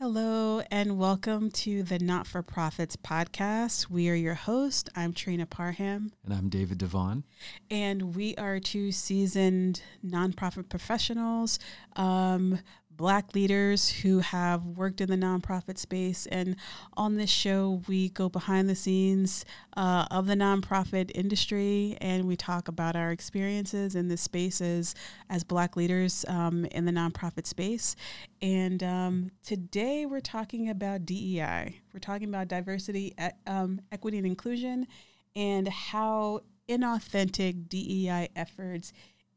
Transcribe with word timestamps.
Hello, 0.00 0.60
and 0.72 0.98
welcome 0.98 1.52
to 1.52 1.84
the 1.84 2.00
Not 2.00 2.26
for 2.26 2.42
Prophet 2.42 2.96
podcast. 3.04 3.88
We 3.88 4.08
are 4.10 4.14
your 4.14 4.34
host. 4.34 4.90
I'm 4.96 5.12
Trenia 5.12 5.48
Parham. 5.48 6.10
And 6.24 6.34
I'm 6.34 6.48
David 6.48 6.78
DeVaughn. 6.78 7.22
And 7.70 8.16
we 8.16 8.34
are 8.34 8.58
two 8.58 8.90
seasoned 8.90 9.82
nonprofit 10.04 10.68
professionals 10.68 11.60
um, 11.94 12.58
Black 12.96 13.34
leaders 13.34 13.90
who 13.90 14.20
have 14.20 14.64
worked 14.64 15.00
in 15.00 15.10
the 15.10 15.16
nonprofit 15.16 15.78
space. 15.78 16.26
And 16.26 16.56
on 16.96 17.16
this 17.16 17.30
show, 17.30 17.82
we 17.88 18.10
go 18.10 18.28
behind 18.28 18.68
the 18.68 18.74
scenes 18.74 19.44
uh, 19.76 20.06
of 20.10 20.26
the 20.26 20.34
nonprofit 20.34 21.10
industry 21.14 21.96
and 22.00 22.24
we 22.24 22.36
talk 22.36 22.68
about 22.68 22.96
our 22.96 23.10
experiences 23.10 23.94
in 23.94 24.08
this 24.08 24.20
space 24.22 24.60
as, 24.60 24.94
as 25.28 25.44
Black 25.44 25.76
leaders 25.76 26.24
um, 26.28 26.64
in 26.66 26.84
the 26.84 26.92
nonprofit 26.92 27.46
space. 27.46 27.96
And 28.40 28.82
um, 28.82 29.30
today 29.42 30.06
we're 30.06 30.20
talking 30.20 30.68
about 30.68 31.06
DEI. 31.06 31.80
We're 31.92 32.00
talking 32.00 32.28
about 32.28 32.48
diversity, 32.48 33.14
um, 33.46 33.80
equity, 33.90 34.18
and 34.18 34.26
inclusion, 34.26 34.86
and 35.34 35.68
how 35.68 36.42
inauthentic 36.68 37.68
DEI 37.68 38.28
efforts 38.36 38.92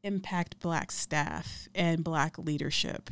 impact 0.08 0.60
Black 0.60 0.92
staff 0.92 1.68
and 1.76 2.04
Black 2.04 2.38
leadership. 2.38 3.10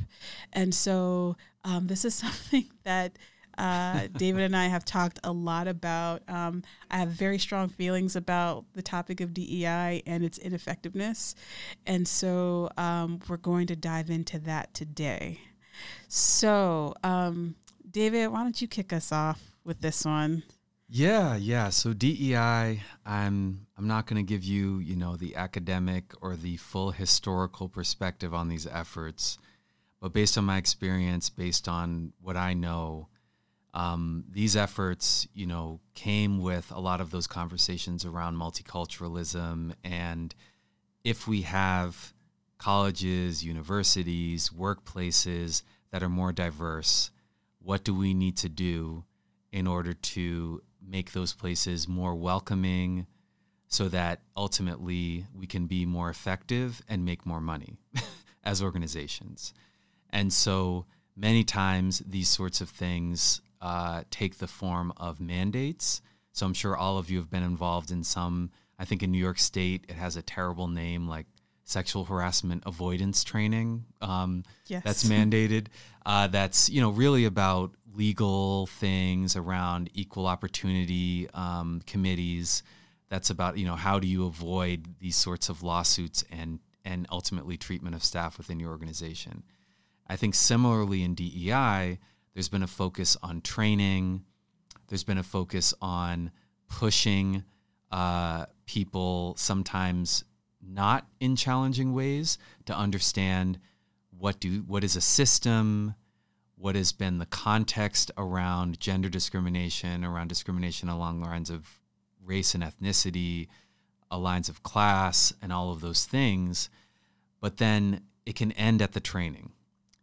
And 0.54 0.74
so 0.74 1.36
um, 1.64 1.88
this 1.88 2.06
is 2.06 2.16
something 2.26 2.66
that 2.84 3.18
uh, 3.58 4.08
David 4.18 4.44
and 4.44 4.56
I 4.56 4.68
have 4.68 4.86
talked 4.86 5.20
a 5.24 5.32
lot 5.32 5.68
about. 5.68 6.24
Um, 6.28 6.64
I 6.90 6.98
have 6.98 7.10
very 7.10 7.40
strong 7.40 7.70
feelings 7.70 8.16
about 8.16 8.66
the 8.74 8.82
topic 8.82 9.22
of 9.22 9.34
DEI 9.34 10.04
and 10.06 10.24
its 10.24 10.38
ineffectiveness. 10.38 11.36
And 11.86 12.08
so 12.08 12.70
um, 12.78 13.20
we're 13.28 13.38
going 13.38 13.68
to 13.68 13.76
dive 13.76 14.10
into 14.10 14.40
that 14.40 14.74
today. 14.74 15.40
So, 16.08 16.96
um, 17.04 17.56
David, 17.90 18.28
why 18.28 18.44
don't 18.44 18.62
you 18.62 18.68
kick 18.68 18.92
us 18.92 19.12
off 19.12 19.42
with 19.64 19.82
this 19.82 20.06
one? 20.06 20.44
Yeah, 20.98 21.36
yeah. 21.36 21.72
So 21.72 21.92
DEI, 21.92 22.82
I'm 23.06 23.68
I'm 23.78 23.86
not 23.86 24.08
going 24.08 24.26
to 24.26 24.34
give 24.34 24.46
you, 24.46 24.80
you 24.80 24.96
know, 24.96 25.18
the 25.18 25.36
academic 25.36 26.14
or 26.22 26.38
the 26.38 26.56
full 26.56 26.92
historical 26.92 27.68
perspective 27.68 28.34
on 28.34 28.48
these 28.48 28.66
efforts, 28.66 29.38
but 30.00 30.14
based 30.14 30.38
on 30.38 30.46
my 30.46 30.56
experience, 30.56 31.30
based 31.30 31.68
on 31.68 32.14
what 32.22 32.38
I 32.38 32.54
know, 32.54 33.10
um, 33.74 34.24
these 34.32 34.56
efforts, 34.56 35.28
you 35.34 35.46
know, 35.46 35.82
came 35.96 36.42
with 36.42 36.72
a 36.72 36.80
lot 36.80 37.02
of 37.02 37.12
those 37.12 37.28
conversations 37.28 38.06
around 38.06 38.38
multiculturalism 38.38 39.74
and 39.84 40.34
if 41.04 41.28
we 41.28 41.42
have 41.42 42.14
colleges, 42.58 43.44
universities, 43.44 44.50
workplaces 44.50 45.62
that 45.92 46.04
are 46.04 46.08
more 46.08 46.32
diverse, 46.32 47.12
what 47.60 47.84
do 47.84 47.94
we 47.94 48.14
need 48.14 48.38
to 48.38 48.48
do 48.48 49.04
in 49.52 49.68
order 49.68 49.94
to 49.94 50.62
make 50.88 51.14
those 51.14 51.34
places 51.34 51.88
more 51.88 52.16
welcoming 52.16 53.08
so 53.68 53.90
that 53.90 54.22
ultimately 54.38 55.26
we 55.34 55.48
can 55.48 55.66
be 55.66 55.86
more 55.86 56.10
effective 56.10 56.82
and 56.88 57.04
make 57.04 57.26
more 57.26 57.42
money 57.42 57.78
as 58.44 58.62
organizations. 58.62 59.54
And 60.10 60.32
so 60.32 60.86
many 61.16 61.44
times 61.44 62.00
these 62.06 62.30
sorts 62.30 62.62
of 62.62 62.70
things 62.70 63.42
uh, 63.62 64.04
take 64.12 64.38
the 64.38 64.48
form 64.48 64.94
of 64.98 65.20
mandates. 65.20 66.02
So 66.32 66.46
I'm 66.46 66.54
sure 66.54 66.76
all 66.76 66.98
of 66.98 67.10
you 67.10 67.18
have 67.18 67.30
been 67.30 67.44
involved 67.44 67.92
in 67.92 68.04
some, 68.04 68.52
I 68.78 68.86
think 68.86 69.02
in 69.02 69.12
New 69.12 69.18
York 69.18 69.40
State, 69.40 69.86
it 69.90 69.96
has 69.96 70.16
a 70.16 70.22
terrible 70.22 70.68
name 70.68 71.08
like 71.08 71.26
sexual 71.64 72.06
harassment 72.06 72.64
avoidance 72.66 73.24
training 73.24 73.86
um, 74.02 74.44
yes. 74.68 74.84
that's 74.84 75.04
mandated. 75.06 75.68
Uh, 76.06 76.28
that's, 76.28 76.70
you 76.70 76.80
know, 76.80 76.92
really 76.92 77.26
about 77.26 77.72
legal 77.96 78.68
things 78.68 79.36
around 79.36 79.90
equal 79.94 80.28
opportunity 80.28 81.30
um, 81.34 81.82
committees. 81.86 82.64
That's 83.10 83.30
about 83.30 83.58
you 83.58 83.66
know 83.66 83.76
how 83.76 84.00
do 84.00 84.08
you 84.08 84.26
avoid 84.26 84.96
these 85.00 85.16
sorts 85.16 85.50
of 85.50 85.64
lawsuits 85.64 86.24
and 86.32 86.60
and 86.84 87.08
ultimately 87.12 87.58
treatment 87.58 87.96
of 87.96 88.04
staff 88.04 88.38
within 88.38 88.60
your 88.60 88.70
organization. 88.70 89.44
I 90.08 90.16
think 90.16 90.36
similarly 90.36 91.02
in 91.04 91.16
DEI, 91.16 92.00
there's 92.34 92.50
been 92.50 92.64
a 92.64 92.68
focus 92.68 93.18
on 93.24 93.42
training. 93.42 94.24
There's 94.88 95.04
been 95.04 95.18
a 95.18 95.24
focus 95.24 95.74
on 95.82 96.32
pushing 96.70 97.44
uh, 97.92 98.46
people 98.66 99.36
sometimes 99.38 100.24
not 100.62 101.08
in 101.20 101.36
challenging 101.36 101.94
ways 101.94 102.38
to 102.66 102.76
understand 102.76 103.60
what 104.18 104.40
do 104.40 104.64
what 104.68 104.84
is 104.84 104.96
a 104.96 105.02
system 105.02 105.96
what 106.58 106.76
has 106.76 106.92
been 106.92 107.20
the 107.20 107.26
context 107.26 108.12
around 108.18 108.80
gender 108.80 109.10
discrimination, 109.10 110.06
around 110.06 110.30
discrimination 110.30 110.90
along 110.90 111.20
the 111.20 111.28
lines 111.28 111.50
of 111.50 111.80
race 112.24 112.56
and 112.56 112.64
ethnicity, 112.64 113.48
along 114.10 114.24
lines 114.24 114.50
of 114.50 114.64
class, 114.64 115.34
and 115.42 115.52
all 115.52 115.72
of 115.72 115.82
those 115.82 116.06
things. 116.06 116.70
But 117.42 117.58
then 117.58 118.02
it 118.26 118.36
can 118.36 118.52
end 118.54 118.82
at 118.82 118.94
the 118.94 119.00
training. 119.00 119.52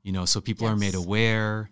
You 0.03 0.13
know, 0.13 0.25
so 0.25 0.41
people 0.41 0.67
yes. 0.67 0.75
are 0.75 0.77
made 0.77 0.95
aware, 0.95 1.71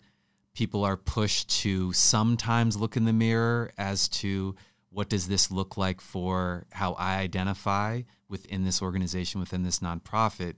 people 0.54 0.84
are 0.84 0.96
pushed 0.96 1.50
to 1.62 1.92
sometimes 1.92 2.76
look 2.76 2.96
in 2.96 3.04
the 3.04 3.12
mirror 3.12 3.72
as 3.76 4.08
to 4.08 4.54
what 4.90 5.08
does 5.08 5.28
this 5.28 5.50
look 5.50 5.76
like 5.76 6.00
for 6.00 6.66
how 6.72 6.94
I 6.94 7.16
identify 7.18 8.02
within 8.28 8.64
this 8.64 8.80
organization, 8.82 9.40
within 9.40 9.62
this 9.62 9.80
nonprofit 9.80 10.54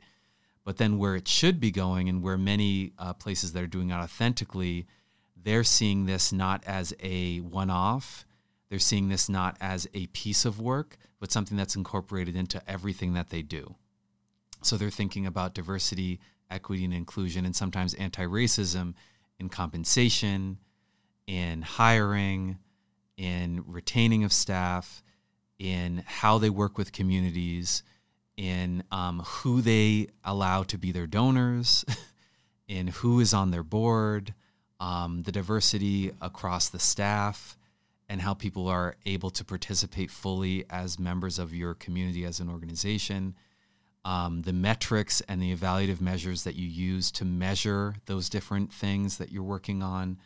but 0.64 0.76
then 0.76 0.98
where 0.98 1.16
it 1.16 1.26
should 1.26 1.60
be 1.60 1.70
going, 1.70 2.08
and 2.08 2.22
where 2.22 2.38
many 2.38 2.92
uh, 2.98 3.12
places 3.12 3.52
that 3.52 3.62
are 3.62 3.68
doing 3.68 3.90
it 3.90 3.94
authentically, 3.94 4.86
they're 5.36 5.64
seeing 5.64 6.06
this 6.06 6.32
not 6.32 6.62
as 6.66 6.94
a 7.00 7.38
one 7.40 7.70
off. 7.70 8.24
They're 8.70 8.78
seeing 8.78 9.08
this 9.08 9.28
not 9.28 9.56
as 9.60 9.88
a 9.92 10.06
piece 10.08 10.44
of 10.44 10.60
work, 10.60 10.96
but 11.20 11.32
something 11.32 11.56
that's 11.56 11.76
incorporated 11.76 12.36
into 12.36 12.62
everything 12.70 13.14
that 13.14 13.30
they 13.30 13.42
do. 13.42 13.74
So 14.62 14.76
they're 14.76 14.90
thinking 14.90 15.26
about 15.26 15.54
diversity, 15.54 16.20
equity, 16.50 16.84
and 16.84 16.94
inclusion, 16.94 17.44
and 17.44 17.54
sometimes 17.54 17.94
anti 17.94 18.24
racism 18.24 18.94
in 19.38 19.48
compensation, 19.48 20.58
in 21.26 21.62
hiring, 21.62 22.58
in 23.16 23.64
retaining 23.66 24.22
of 24.22 24.32
staff, 24.32 25.02
in 25.58 26.04
how 26.06 26.38
they 26.38 26.50
work 26.50 26.78
with 26.78 26.92
communities 26.92 27.82
in 28.36 28.84
um, 28.90 29.20
who 29.20 29.60
they 29.60 30.08
allow 30.24 30.62
to 30.64 30.78
be 30.78 30.92
their 30.92 31.06
donors, 31.06 31.84
in 32.68 32.88
who 32.88 33.20
is 33.20 33.34
on 33.34 33.50
their 33.50 33.62
board, 33.62 34.34
um, 34.80 35.22
the 35.22 35.32
diversity 35.32 36.12
across 36.20 36.68
the 36.68 36.78
staff, 36.78 37.56
and 38.08 38.20
how 38.20 38.34
people 38.34 38.68
are 38.68 38.96
able 39.06 39.30
to 39.30 39.44
participate 39.44 40.10
fully 40.10 40.64
as 40.68 40.98
members 40.98 41.38
of 41.38 41.54
your 41.54 41.74
community 41.74 42.24
as 42.24 42.40
an 42.40 42.48
organization. 42.48 43.34
Um, 44.04 44.40
the 44.42 44.52
metrics 44.52 45.20
and 45.22 45.40
the 45.40 45.54
evaluative 45.54 46.00
measures 46.00 46.42
that 46.44 46.56
you 46.56 46.66
use 46.66 47.12
to 47.12 47.24
measure 47.24 47.94
those 48.06 48.28
different 48.28 48.72
things 48.72 49.18
that 49.18 49.30
you're 49.30 49.44
working 49.44 49.82
on. 49.82 50.18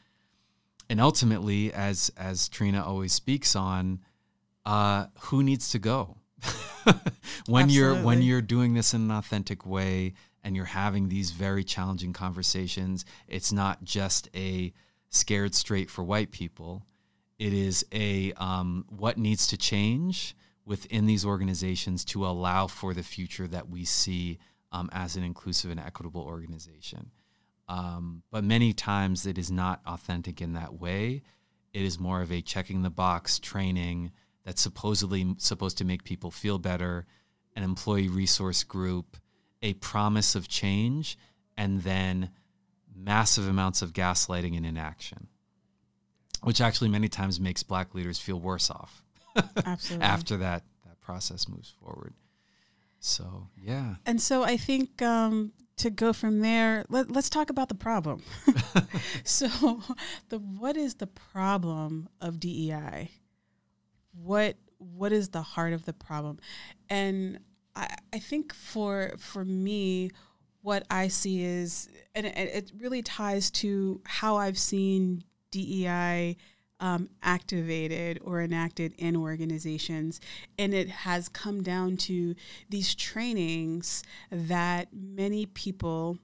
And 0.88 1.00
ultimately, 1.00 1.72
as 1.72 2.10
as 2.16 2.48
Trenia 2.48 2.84
always 2.84 3.12
speaks 3.12 3.54
on, 3.54 4.00
uh, 4.64 5.06
who 5.20 5.42
needs 5.42 5.68
to 5.70 5.78
go? 5.78 6.16
when 7.46 7.64
Absolutely. 7.64 7.74
you're 7.74 7.94
when 7.96 8.22
you're 8.22 8.42
doing 8.42 8.74
this 8.74 8.94
in 8.94 9.02
an 9.02 9.10
authentic 9.10 9.66
way 9.66 10.14
and 10.44 10.54
you're 10.54 10.66
having 10.66 11.08
these 11.08 11.30
very 11.30 11.64
challenging 11.64 12.12
conversations, 12.12 13.04
it's 13.26 13.52
not 13.52 13.84
just 13.84 14.28
a 14.34 14.72
scared 15.08 15.54
straight 15.54 15.90
for 15.90 16.04
white 16.04 16.30
people. 16.30 16.84
It 17.38 17.52
is 17.52 17.84
a 17.92 18.32
um, 18.34 18.84
what 18.88 19.18
needs 19.18 19.46
to 19.48 19.56
change 19.56 20.36
within 20.64 21.06
these 21.06 21.24
organizations 21.24 22.04
to 22.04 22.26
allow 22.26 22.66
for 22.66 22.92
the 22.92 23.02
future 23.02 23.46
that 23.46 23.68
we 23.68 23.84
see 23.84 24.38
um, 24.72 24.90
as 24.92 25.16
an 25.16 25.22
inclusive 25.22 25.70
and 25.70 25.80
equitable 25.80 26.22
organization. 26.22 27.10
Um, 27.68 28.22
but 28.30 28.44
many 28.44 28.72
times 28.72 29.26
it 29.26 29.38
is 29.38 29.50
not 29.50 29.80
authentic 29.86 30.40
in 30.40 30.52
that 30.54 30.74
way. 30.74 31.22
It 31.72 31.82
is 31.82 31.98
more 31.98 32.20
of 32.20 32.32
a 32.32 32.42
checking 32.42 32.82
the 32.82 32.90
box 32.90 33.38
training 33.38 34.12
that's 34.46 34.62
supposedly 34.62 35.34
supposed 35.38 35.76
to 35.76 35.84
make 35.84 36.04
people 36.04 36.30
feel 36.30 36.58
better, 36.58 37.04
an 37.56 37.64
employee 37.64 38.08
resource 38.08 38.62
group, 38.62 39.16
a 39.60 39.74
promise 39.74 40.36
of 40.36 40.46
change, 40.46 41.18
and 41.56 41.82
then 41.82 42.30
massive 42.94 43.48
amounts 43.48 43.82
of 43.82 43.92
gaslighting 43.92 44.56
and 44.56 44.64
inaction, 44.64 45.26
which 46.44 46.60
actually 46.60 46.88
many 46.88 47.08
times 47.08 47.40
makes 47.40 47.64
black 47.64 47.92
leaders 47.92 48.20
feel 48.20 48.38
worse 48.38 48.70
off 48.70 49.02
after 50.00 50.36
that 50.36 50.62
that 50.84 51.00
process 51.00 51.48
moves 51.48 51.74
forward. 51.82 52.14
So 53.00 53.48
yeah, 53.60 53.96
and 54.06 54.22
so 54.22 54.44
I 54.44 54.56
think 54.56 55.02
um, 55.02 55.52
to 55.78 55.90
go 55.90 56.12
from 56.12 56.38
there, 56.38 56.84
let, 56.88 57.14
us 57.16 57.28
talk 57.28 57.50
about 57.50 57.68
the 57.68 57.74
problem. 57.74 58.22
so, 59.24 59.82
the 60.28 60.38
what 60.38 60.76
is 60.76 60.94
the 60.94 61.08
problem 61.08 62.08
of 62.20 62.38
DEI? 62.38 63.10
What 64.22 64.56
what 64.78 65.12
is 65.12 65.30
the 65.30 65.42
heart 65.42 65.72
of 65.72 65.84
the 65.84 65.92
problem 65.92 66.38
and 66.88 67.38
I, 67.74 67.96
I 68.12 68.18
think 68.18 68.54
for 68.54 69.14
for 69.18 69.44
me 69.44 70.10
what 70.66 70.84
I 70.90 71.06
see 71.06 71.44
is, 71.44 71.88
and 72.16 72.26
it, 72.26 72.36
it 72.36 72.72
really 72.76 73.00
ties 73.00 73.52
to 73.52 74.00
how 74.04 74.34
I've 74.34 74.58
seen 74.58 75.22
DEI 75.52 76.36
um, 76.80 77.08
activated 77.22 78.18
or 78.24 78.42
enacted 78.42 78.92
in 78.98 79.14
organizations. 79.14 80.20
And 80.58 80.74
it 80.74 80.88
has 80.88 81.28
come 81.28 81.62
down 81.62 81.96
to 81.98 82.34
these 82.68 82.96
trainings 82.96 84.02
that 84.32 84.88
many 84.92 85.46
people 85.46 86.18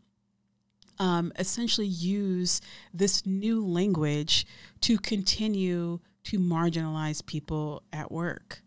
um, 0.99 1.33
essentially 1.39 1.87
use 1.87 2.61
this 2.93 3.25
new 3.25 3.65
language 3.65 4.45
to 4.81 4.99
continue 4.99 6.01
to 6.25 6.39
marginalize 6.39 7.25
people 7.25 7.83
at 7.93 8.11
work. 8.11 8.63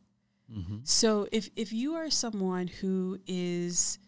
Mm-hmm. 0.52 0.78
So 0.84 1.28
if, 1.32 1.50
if 1.56 1.74
you 1.74 1.96
are 1.96 2.10
someone 2.10 2.68
who 2.68 3.20
is 3.28 4.00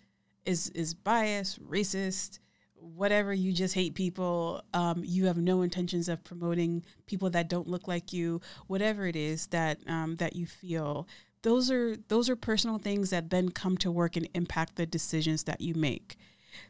is 0.45 0.69
is 0.69 0.93
biased, 0.93 1.61
racist, 1.67 2.39
whatever 2.79 3.33
you 3.33 3.51
just 3.51 3.73
hate 3.73 3.95
people 3.95 4.63
um, 4.73 5.01
you 5.05 5.25
have 5.25 5.37
no 5.37 5.61
intentions 5.61 6.07
of 6.07 6.23
promoting 6.23 6.83
people 7.05 7.29
that 7.29 7.49
don't 7.49 7.67
look 7.67 7.87
like 7.87 8.13
you 8.13 8.39
whatever 8.67 9.05
it 9.07 9.15
is 9.15 9.47
that 9.47 9.79
um, 9.87 10.15
that 10.17 10.35
you 10.35 10.45
feel 10.45 11.07
those 11.41 11.71
are 11.71 11.97
those 12.07 12.29
are 12.29 12.35
personal 12.35 12.77
things 12.77 13.09
that 13.09 13.29
then 13.29 13.49
come 13.49 13.77
to 13.77 13.91
work 13.91 14.15
and 14.15 14.29
impact 14.33 14.75
the 14.75 14.85
decisions 14.85 15.43
that 15.43 15.61
you 15.61 15.73
make 15.73 16.17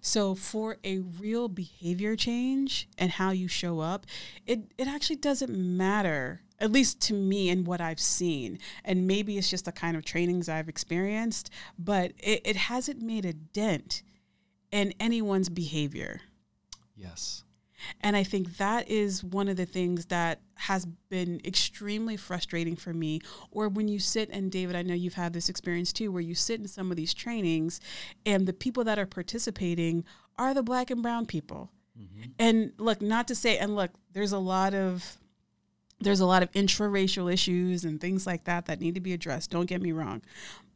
so 0.02 0.34
for 0.36 0.78
a 0.84 1.00
real 1.00 1.48
behavior 1.48 2.16
change 2.16 2.88
and 2.98 3.12
how 3.12 3.32
you 3.32 3.48
show 3.48 3.80
up 3.80 4.06
it 4.46 4.72
it 4.78 4.88
actually 4.88 5.16
doesn't 5.16 5.52
matter 5.52 6.42
at 6.60 6.72
least 6.72 7.02
to 7.02 7.14
me 7.14 7.50
and 7.50 7.68
what 7.68 7.82
I've 7.82 8.00
seen. 8.00 8.60
And 8.84 9.08
maybe 9.08 9.38
it's 9.38 9.50
just 9.50 9.66
the 9.66 9.72
kind 9.72 9.96
of 9.96 10.06
trainings 10.06 10.50
I've 10.50 10.70
experienced, 10.70 11.50
but 11.78 12.14
it, 12.18 12.42
it 12.46 12.56
hasn't 12.56 13.02
made 13.02 13.26
a 13.26 13.34
dent 13.34 14.02
in 14.72 14.94
anyone's 15.00 15.50
behavior. 15.50 16.22
Yes. 16.96 17.44
And 18.02 18.16
I 18.18 18.24
think 18.24 18.58
that 18.58 18.90
is 18.90 19.24
one 19.24 19.48
of 19.48 19.56
the 19.56 19.66
things 19.66 20.08
that 20.08 20.42
has 20.56 20.86
been 21.10 21.40
extremely 21.46 22.18
frustrating 22.18 22.76
for 22.76 22.92
me. 22.92 23.22
Or 23.52 23.70
when 23.70 23.88
you 23.88 24.00
sit, 24.00 24.30
and 24.32 24.52
David, 24.52 24.76
I 24.76 24.82
know 24.82 24.96
you've 24.96 25.14
had 25.14 25.34
this 25.34 25.50
experience 25.50 25.94
too, 25.94 26.12
where 26.12 26.22
you 26.22 26.34
sit 26.34 26.60
in 26.60 26.68
some 26.68 26.90
of 26.90 26.98
these 26.98 27.14
trainings 27.14 27.80
and 28.26 28.48
the 28.48 28.54
people 28.54 28.84
that 28.86 28.98
are 28.98 29.06
participating 29.06 30.04
are 30.38 30.54
the 30.54 30.64
black 30.64 30.90
and 30.90 31.04
brown 31.04 31.28
people. 31.28 31.72
Mm-hmm. 32.00 32.32
And 32.40 32.74
look, 32.78 33.02
not 33.02 33.28
to 33.28 33.36
say, 33.36 33.58
and 33.58 33.76
look, 33.76 33.92
there's 34.12 34.32
a 34.32 34.40
lot 34.40 34.74
of 34.74 35.18
there's 36.00 36.20
a 36.20 36.26
lot 36.26 36.44
of 36.44 36.52
intraracial 36.52 37.32
issues 37.32 37.84
and 37.84 38.00
things 38.00 38.28
like 38.28 38.44
that 38.44 38.66
that 38.68 38.80
need 38.80 38.96
to 38.96 39.02
be 39.02 39.14
addressed. 39.14 39.52
Don't 39.52 39.66
get 39.66 39.82
me 39.82 39.92
wrong. 39.92 40.22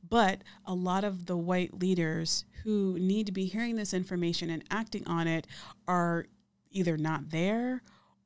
But 0.08 0.42
a 0.66 0.74
lot 0.74 1.04
of 1.04 1.28
the 1.28 1.38
white 1.38 1.80
leaders 1.80 2.46
who 2.64 2.98
need 3.00 3.28
to 3.28 3.32
be 3.32 3.46
hearing 3.46 3.76
this 3.76 3.94
information 3.94 4.50
and 4.50 4.64
acting 4.70 5.08
on 5.08 5.28
it 5.28 5.48
are 5.88 6.26
either 6.72 6.98
not 6.98 7.30
there 7.30 7.82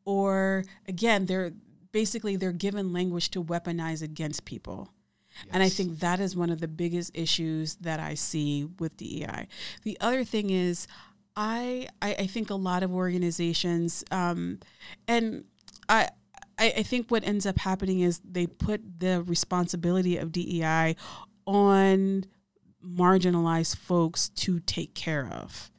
or 0.05 0.63
again 0.87 1.25
they're 1.25 1.51
basically 1.91 2.35
they're 2.35 2.51
given 2.51 2.91
language 2.91 3.31
to 3.31 3.43
weaponize 3.43 4.01
against 4.01 4.45
people. 4.45 4.89
Yes. 5.37 5.53
And 5.53 5.63
I 5.63 5.69
think 5.69 5.99
that 5.99 6.19
is 6.19 6.35
one 6.35 6.49
of 6.49 6.59
the 6.59 6.67
biggest 6.67 7.11
issues 7.13 7.75
that 7.75 7.99
I 7.99 8.13
see 8.13 8.67
with 8.79 8.97
DEI. 8.97 9.47
The 9.83 9.97
other 9.99 10.23
thing 10.23 10.49
is, 10.49 10.87
I 11.35 11.87
I, 12.01 12.15
I 12.19 12.27
think 12.27 12.49
a 12.49 12.55
lot 12.55 12.83
of 12.83 12.93
organizations, 12.93 14.03
um, 14.11 14.59
and 15.07 15.45
I 15.87 16.09
I, 16.57 16.83
think 16.83 17.09
what 17.09 17.25
ends 17.25 17.45
up 17.45 17.59
happening 17.59 18.01
is 18.01 18.21
they 18.23 18.47
put 18.47 18.99
the 18.99 19.21
responsibility 19.23 20.17
of 20.17 20.31
DEI 20.31 20.95
on 21.45 22.25
marginalized 22.83 23.77
folks 23.77 24.29
to 24.29 24.59
take 24.59 24.93
care 24.93 25.27
of. 25.31 25.71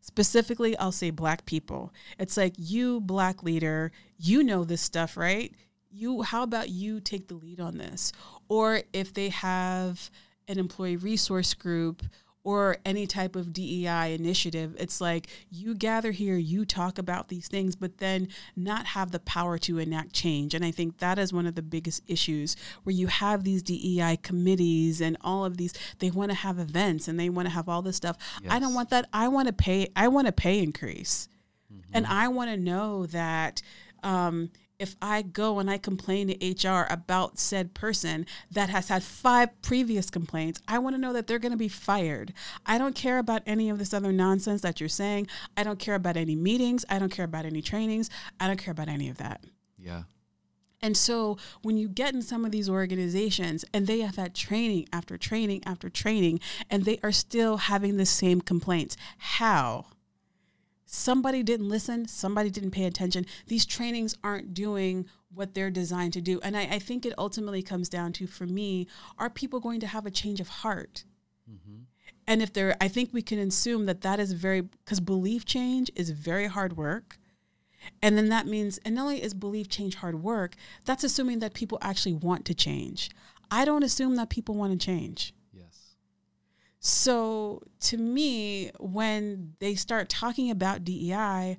Specifically, 0.00 0.76
I'll 0.78 0.92
say 0.92 1.10
black 1.10 1.44
people. 1.46 1.92
It's 2.18 2.36
like 2.36 2.54
you, 2.56 3.00
black 3.00 3.42
leader, 3.42 3.92
you 4.18 4.42
know 4.42 4.64
this 4.64 4.80
stuff, 4.80 5.16
right? 5.16 5.52
You, 5.90 6.22
how 6.22 6.42
about 6.42 6.70
you 6.70 7.00
take 7.00 7.28
the 7.28 7.34
lead 7.34 7.60
on 7.60 7.78
this? 7.78 8.12
Or 8.48 8.82
if 8.92 9.12
they 9.12 9.28
have 9.28 10.10
an 10.48 10.58
employee 10.58 10.96
resource 10.96 11.54
group 11.54 12.02
or 12.46 12.76
any 12.84 13.08
type 13.08 13.34
of 13.34 13.52
DEI 13.52 14.14
initiative. 14.14 14.76
It's 14.78 15.00
like 15.00 15.26
you 15.50 15.74
gather 15.74 16.12
here, 16.12 16.36
you 16.36 16.64
talk 16.64 16.96
about 16.96 17.26
these 17.26 17.48
things, 17.48 17.74
but 17.74 17.98
then 17.98 18.28
not 18.54 18.86
have 18.86 19.10
the 19.10 19.18
power 19.18 19.58
to 19.58 19.80
enact 19.80 20.12
change. 20.12 20.54
And 20.54 20.64
I 20.64 20.70
think 20.70 20.98
that 20.98 21.18
is 21.18 21.32
one 21.32 21.46
of 21.46 21.56
the 21.56 21.62
biggest 21.62 22.04
issues 22.06 22.54
where 22.84 22.94
you 22.94 23.08
have 23.08 23.42
these 23.42 23.64
DEI 23.64 24.18
committees 24.22 25.00
and 25.00 25.16
all 25.22 25.44
of 25.44 25.56
these, 25.56 25.74
they 25.98 26.08
want 26.08 26.30
to 26.30 26.36
have 26.36 26.60
events 26.60 27.08
and 27.08 27.18
they 27.18 27.28
want 27.28 27.48
to 27.48 27.52
have 27.52 27.68
all 27.68 27.82
this 27.82 27.96
stuff. 27.96 28.16
Yes. 28.40 28.52
I 28.52 28.60
don't 28.60 28.74
want 28.74 28.90
that. 28.90 29.08
I 29.12 29.26
want 29.26 29.48
to 29.48 29.52
pay, 29.52 29.88
I 29.96 30.06
want 30.06 30.28
a 30.28 30.32
pay 30.32 30.60
increase. 30.60 31.28
Mm-hmm. 31.72 31.90
And 31.94 32.06
I 32.06 32.28
want 32.28 32.50
to 32.50 32.56
know 32.56 33.06
that 33.06 33.60
um, 34.04 34.50
if 34.78 34.96
I 35.00 35.22
go 35.22 35.58
and 35.58 35.70
I 35.70 35.78
complain 35.78 36.28
to 36.28 36.68
HR 36.68 36.86
about 36.90 37.38
said 37.38 37.74
person 37.74 38.26
that 38.50 38.68
has 38.68 38.88
had 38.88 39.02
five 39.02 39.50
previous 39.62 40.10
complaints, 40.10 40.60
I 40.68 40.78
want 40.78 40.94
to 40.96 41.00
know 41.00 41.12
that 41.12 41.26
they're 41.26 41.38
going 41.38 41.52
to 41.52 41.58
be 41.58 41.68
fired. 41.68 42.32
I 42.66 42.78
don't 42.78 42.94
care 42.94 43.18
about 43.18 43.42
any 43.46 43.70
of 43.70 43.78
this 43.78 43.94
other 43.94 44.12
nonsense 44.12 44.62
that 44.62 44.80
you're 44.80 44.88
saying. 44.88 45.28
I 45.56 45.62
don't 45.62 45.78
care 45.78 45.94
about 45.94 46.16
any 46.16 46.36
meetings. 46.36 46.84
I 46.90 46.98
don't 46.98 47.12
care 47.12 47.24
about 47.24 47.46
any 47.46 47.62
trainings. 47.62 48.10
I 48.38 48.46
don't 48.46 48.58
care 48.58 48.72
about 48.72 48.88
any 48.88 49.08
of 49.08 49.18
that. 49.18 49.44
Yeah. 49.78 50.02
And 50.82 50.96
so 50.96 51.38
when 51.62 51.78
you 51.78 51.88
get 51.88 52.14
in 52.14 52.22
some 52.22 52.44
of 52.44 52.52
these 52.52 52.68
organizations 52.68 53.64
and 53.72 53.86
they 53.86 54.00
have 54.00 54.16
had 54.16 54.34
training 54.34 54.88
after 54.92 55.16
training 55.16 55.62
after 55.64 55.88
training 55.88 56.40
and 56.70 56.84
they 56.84 57.00
are 57.02 57.12
still 57.12 57.56
having 57.56 57.96
the 57.96 58.06
same 58.06 58.40
complaints, 58.40 58.96
how? 59.18 59.86
Somebody 60.86 61.42
didn't 61.42 61.68
listen, 61.68 62.08
somebody 62.08 62.48
didn't 62.48 62.70
pay 62.70 62.84
attention. 62.84 63.26
These 63.48 63.66
trainings 63.66 64.16
aren't 64.24 64.54
doing 64.54 65.06
what 65.34 65.52
they're 65.52 65.70
designed 65.70 66.14
to 66.14 66.20
do. 66.20 66.40
And 66.42 66.56
I, 66.56 66.62
I 66.62 66.78
think 66.78 67.04
it 67.04 67.12
ultimately 67.18 67.62
comes 67.62 67.88
down 67.88 68.12
to, 68.14 68.26
for 68.26 68.46
me, 68.46 68.86
are 69.18 69.28
people 69.28 69.60
going 69.60 69.80
to 69.80 69.86
have 69.86 70.06
a 70.06 70.10
change 70.10 70.40
of 70.40 70.48
heart? 70.48 71.04
Mm-hmm. 71.50 71.82
And 72.26 72.42
if 72.42 72.52
they're, 72.52 72.76
I 72.80 72.88
think 72.88 73.12
we 73.12 73.22
can 73.22 73.38
assume 73.38 73.86
that 73.86 74.00
that 74.00 74.18
is 74.18 74.32
very, 74.32 74.62
because 74.62 75.00
belief 75.00 75.44
change 75.44 75.90
is 75.94 76.10
very 76.10 76.46
hard 76.46 76.76
work. 76.76 77.18
And 78.02 78.16
then 78.16 78.28
that 78.30 78.46
means, 78.46 78.78
and 78.78 78.94
not 78.94 79.02
only 79.02 79.22
is 79.22 79.34
belief 79.34 79.68
change 79.68 79.96
hard 79.96 80.22
work, 80.22 80.56
that's 80.84 81.04
assuming 81.04 81.38
that 81.40 81.54
people 81.54 81.78
actually 81.82 82.14
want 82.14 82.44
to 82.46 82.54
change. 82.54 83.10
I 83.50 83.64
don't 83.64 83.84
assume 83.84 84.16
that 84.16 84.28
people 84.28 84.56
want 84.56 84.72
to 84.72 84.84
change. 84.84 85.34
So 86.80 87.62
to 87.80 87.96
me, 87.96 88.70
when 88.78 89.54
they 89.58 89.74
start 89.74 90.08
talking 90.08 90.50
about 90.50 90.84
DEI, 90.84 91.56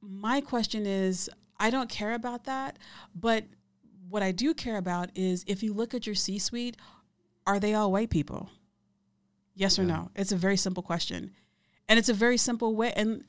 my 0.00 0.40
question 0.40 0.86
is 0.86 1.30
I 1.58 1.70
don't 1.70 1.88
care 1.88 2.14
about 2.14 2.44
that, 2.44 2.78
but 3.14 3.44
what 4.08 4.22
I 4.22 4.32
do 4.32 4.54
care 4.54 4.76
about 4.76 5.10
is 5.14 5.44
if 5.46 5.62
you 5.62 5.72
look 5.72 5.94
at 5.94 6.06
your 6.06 6.14
C 6.14 6.38
suite, 6.38 6.76
are 7.46 7.60
they 7.60 7.74
all 7.74 7.92
white 7.92 8.10
people? 8.10 8.50
Yes 9.54 9.78
or 9.78 9.84
no? 9.84 10.10
It's 10.14 10.32
a 10.32 10.36
very 10.36 10.56
simple 10.56 10.82
question. 10.82 11.32
And 11.88 11.98
it's 11.98 12.08
a 12.08 12.14
very 12.14 12.36
simple 12.36 12.76
way, 12.76 12.92
and 12.94 13.24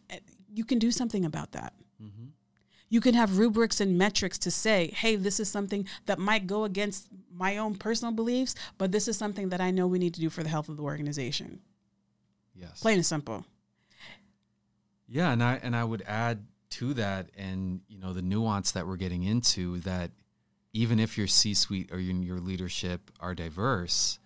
you 0.53 0.65
can 0.65 0.79
do 0.79 0.91
something 0.91 1.25
about 1.25 1.53
that. 1.53 1.73
Mm-hmm. 2.01 2.27
You 2.89 3.01
can 3.01 3.13
have 3.13 3.37
rubrics 3.37 3.79
and 3.79 3.97
metrics 3.97 4.37
to 4.39 4.51
say, 4.51 4.91
hey, 4.95 5.15
this 5.15 5.39
is 5.39 5.49
something 5.49 5.87
that 6.07 6.19
might 6.19 6.47
go 6.47 6.63
against 6.63 7.07
my 7.31 7.57
own 7.57 7.75
personal 7.75 8.11
beliefs, 8.11 8.55
but 8.77 8.91
this 8.91 9.07
is 9.07 9.17
something 9.17 9.49
that 9.49 9.61
I 9.61 9.71
know 9.71 9.87
we 9.87 9.99
need 9.99 10.15
to 10.15 10.19
do 10.19 10.29
for 10.29 10.43
the 10.43 10.49
health 10.49 10.69
of 10.69 10.77
the 10.77 10.83
organization. 10.83 11.59
Yes. 12.55 12.81
Plain 12.81 12.95
and 12.95 13.05
simple. 13.05 13.45
Yeah, 15.07 15.31
and 15.31 15.43
I 15.43 15.59
and 15.63 15.75
I 15.75 15.83
would 15.83 16.03
add 16.07 16.45
to 16.71 16.93
that 16.95 17.29
and 17.35 17.81
you 17.87 17.97
know 17.97 18.13
the 18.13 18.21
nuance 18.21 18.71
that 18.73 18.85
we're 18.85 18.95
getting 18.95 19.23
into 19.23 19.79
that 19.79 20.11
even 20.71 20.99
if 20.99 21.17
your 21.17 21.25
C-suite 21.25 21.91
or 21.91 21.99
your, 21.99 22.15
your 22.17 22.39
leadership 22.39 23.09
are 23.19 23.33
diverse, 23.33 24.19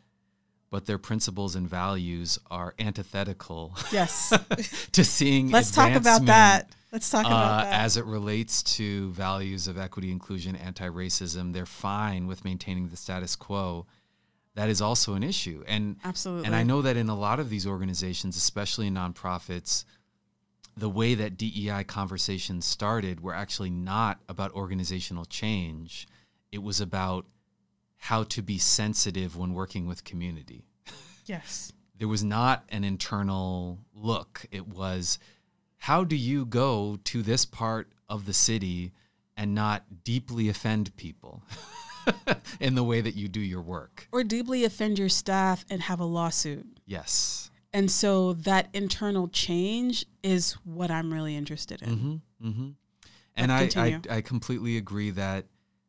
but 0.73 0.87
their 0.87 0.97
principles 0.97 1.55
and 1.55 1.69
values 1.69 2.39
are 2.49 2.73
antithetical. 2.79 3.77
Yes. 3.91 4.33
to 4.93 5.03
seeing 5.03 5.51
Let's 5.51 5.69
talk 5.69 5.93
about 5.93 6.25
that 6.25 6.71
Let's 6.91 7.11
talk 7.11 7.27
about 7.27 7.61
uh, 7.61 7.63
that. 7.63 7.73
As 7.73 7.95
it 7.95 8.05
relates 8.05 8.63
to 8.77 9.11
values 9.11 9.67
of 9.67 9.77
equity, 9.77 10.11
inclusion, 10.11 10.55
anti 10.55 10.87
racism, 10.87 11.53
they're 11.53 11.67
fine 11.67 12.25
with 12.25 12.43
maintaining 12.43 12.89
the 12.89 12.97
status 12.97 13.35
quo. 13.35 13.85
That 14.55 14.69
is 14.69 14.81
also 14.81 15.13
an 15.13 15.21
issue. 15.21 15.63
And 15.67 15.97
absolutely. 16.03 16.47
And 16.47 16.55
I 16.55 16.63
know 16.63 16.81
that 16.81 16.97
in 16.97 17.07
a 17.07 17.15
lot 17.15 17.39
of 17.39 17.51
these 17.51 17.67
organizations, 17.67 18.35
especially 18.35 18.87
in 18.87 18.95
nonprofits, 18.95 19.85
the 20.75 20.89
way 20.89 21.13
that 21.13 21.37
DEI 21.37 21.83
conversations 21.83 22.65
started 22.65 23.21
were 23.21 23.35
actually 23.35 23.69
not 23.69 24.19
about 24.27 24.51
organizational 24.53 25.25
change. 25.25 26.07
It 26.51 26.63
was 26.63 26.81
about 26.81 27.27
how 28.03 28.22
to 28.22 28.41
be 28.41 28.57
sensitive 28.57 29.38
when 29.38 29.53
working 29.53 29.88
with 29.88 30.03
community. 30.03 30.65
Yes. 31.25 31.72
there 31.98 32.07
was 32.10 32.22
not 32.22 32.65
an 32.67 32.83
internal 32.83 33.79
look. 33.93 34.45
It 34.51 34.67
was 34.67 35.19
how 35.77 36.03
do 36.03 36.17
you 36.17 36.45
go 36.45 37.00
to 37.05 37.22
this 37.22 37.45
part 37.45 37.93
of 38.10 38.25
the 38.25 38.33
city 38.33 38.91
and 39.38 39.55
not 39.55 40.03
deeply 40.03 40.50
offend 40.50 40.93
people 40.98 41.43
in 42.60 42.75
the 42.75 42.83
way 42.83 43.00
that 43.00 43.15
you 43.15 43.29
do 43.29 43.39
your 43.39 43.62
work 43.62 44.07
or 44.12 44.24
deeply 44.24 44.65
offend 44.65 45.00
your 45.00 45.10
staff 45.10 45.65
and 45.69 45.81
have 45.83 46.00
a 46.00 46.05
lawsuit 46.05 46.65
yes 46.86 47.50
And 47.74 47.89
so 47.89 48.33
that 48.33 48.67
internal 48.74 49.27
change 49.29 50.05
is 50.22 50.53
what 50.63 50.91
I'm 50.91 51.12
really 51.12 51.36
interested 51.36 51.81
in. 51.81 51.89
Mm-hmm, 51.89 52.48
mm-hmm. 52.48 52.69
And 53.36 53.51
I, 53.51 53.69
I, 53.75 54.00
I 54.17 54.22
completely 54.22 54.77
agree 54.77 55.10
that 55.12 55.45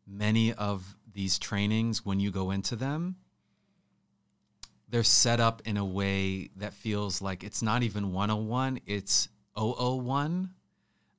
many 0.06 0.54
of 0.54 0.96
these 1.14 1.38
trainings, 1.38 2.04
when 2.04 2.20
you 2.20 2.30
go 2.30 2.50
into 2.50 2.76
them, 2.76 3.16
they're 4.88 5.02
set 5.02 5.40
up 5.40 5.62
in 5.64 5.76
a 5.76 5.84
way 5.84 6.50
that 6.56 6.74
feels 6.74 7.22
like 7.22 7.42
it's 7.42 7.62
not 7.62 7.82
even 7.82 8.12
101, 8.12 8.80
it's 8.86 9.28
001 9.56 10.50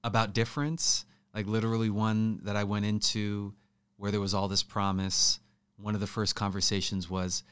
about 0.04 0.34
difference. 0.34 1.06
Like 1.34 1.48
literally 1.48 1.90
one 1.90 2.40
that 2.44 2.56
I 2.56 2.64
went 2.64 2.86
into 2.86 3.54
where 3.98 4.12
there 4.12 4.22
was 4.22 4.34
all 4.34 4.48
this 4.48 4.64
promise. 4.64 5.40
One 5.78 5.96
of 5.96 6.02
the 6.02 6.08
first 6.08 6.36
conversations 6.36 7.10
was, 7.10 7.44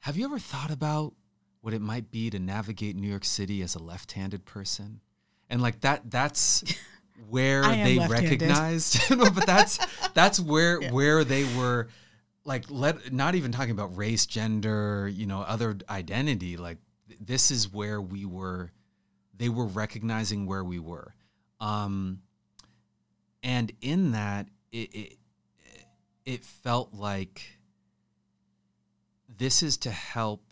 have 0.00 0.16
you 0.16 0.24
ever 0.24 0.38
thought 0.38 0.70
about 0.70 1.14
what 1.60 1.72
it 1.72 1.80
might 1.80 2.10
be 2.10 2.28
to 2.28 2.38
navigate 2.38 2.96
New 2.96 3.08
York 3.08 3.24
City 3.24 3.62
as 3.62 3.74
a 3.74 3.82
left-handed 3.82 4.44
person? 4.44 5.00
And 5.48 5.62
like 5.62 5.80
that 5.80 6.10
that's 6.10 6.64
where 7.28 7.62
they 7.62 7.98
recognized 7.98 9.10
no, 9.10 9.30
but 9.30 9.46
that's 9.46 9.78
that's 10.14 10.40
where 10.40 10.82
yeah. 10.82 10.90
where 10.90 11.24
they 11.24 11.44
were 11.56 11.88
like 12.44 12.64
let 12.68 13.12
not 13.12 13.34
even 13.34 13.52
talking 13.52 13.70
about 13.70 13.96
race, 13.96 14.26
gender, 14.26 15.08
you 15.08 15.26
know, 15.26 15.40
other 15.40 15.76
identity, 15.88 16.56
like 16.56 16.78
this 17.20 17.50
is 17.50 17.72
where 17.72 18.00
we 18.00 18.24
were 18.24 18.72
they 19.36 19.48
were 19.48 19.66
recognizing 19.66 20.46
where 20.46 20.64
we 20.64 20.78
were. 20.78 21.14
Um 21.60 22.22
and 23.42 23.72
in 23.80 24.12
that 24.12 24.48
it, 24.70 24.94
it 24.94 25.18
it 26.24 26.44
felt 26.44 26.94
like 26.94 27.58
this 29.28 29.62
is 29.62 29.76
to 29.78 29.90
help 29.90 30.51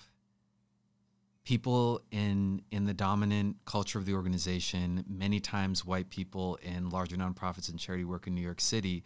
people 1.45 2.03
in 2.11 2.63
in 2.71 2.85
the 2.87 2.95
dominant 2.95 3.57
culture 3.65 3.99
of 3.99 4.07
the 4.07 4.15
organization, 4.15 5.05
many 5.09 5.41
times 5.41 5.85
white 5.85 6.11
people 6.11 6.59
in 6.63 6.91
larger 6.91 7.17
nonprofits 7.17 7.69
and 7.69 7.79
charity 7.79 8.05
work 8.05 8.27
in 8.27 8.35
New 8.35 8.41
York 8.41 8.61
City. 8.61 9.05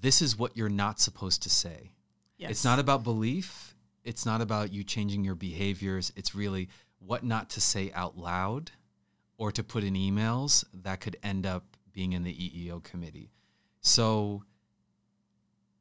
This 0.00 0.20
is 0.20 0.36
what 0.36 0.56
you're 0.56 0.68
not 0.68 1.00
supposed 1.00 1.42
to 1.44 1.50
say. 1.50 1.92
Yes. 2.38 2.50
It's 2.50 2.64
not 2.64 2.78
about 2.78 3.04
belief. 3.04 3.76
It's 4.04 4.26
not 4.26 4.40
about 4.40 4.72
you 4.72 4.82
changing 4.82 5.24
your 5.24 5.36
behaviors. 5.36 6.12
It's 6.16 6.34
really 6.34 6.68
what 6.98 7.22
not 7.22 7.50
to 7.50 7.60
say 7.60 7.92
out 7.94 8.18
loud 8.18 8.72
or 9.38 9.52
to 9.52 9.62
put 9.62 9.84
in 9.84 9.94
emails 9.94 10.64
that 10.72 11.00
could 11.00 11.16
end 11.22 11.46
up 11.46 11.76
being 11.92 12.12
in 12.12 12.24
the 12.24 12.32
EEO 12.32 12.82
committee. 12.82 13.30
So 13.80 14.44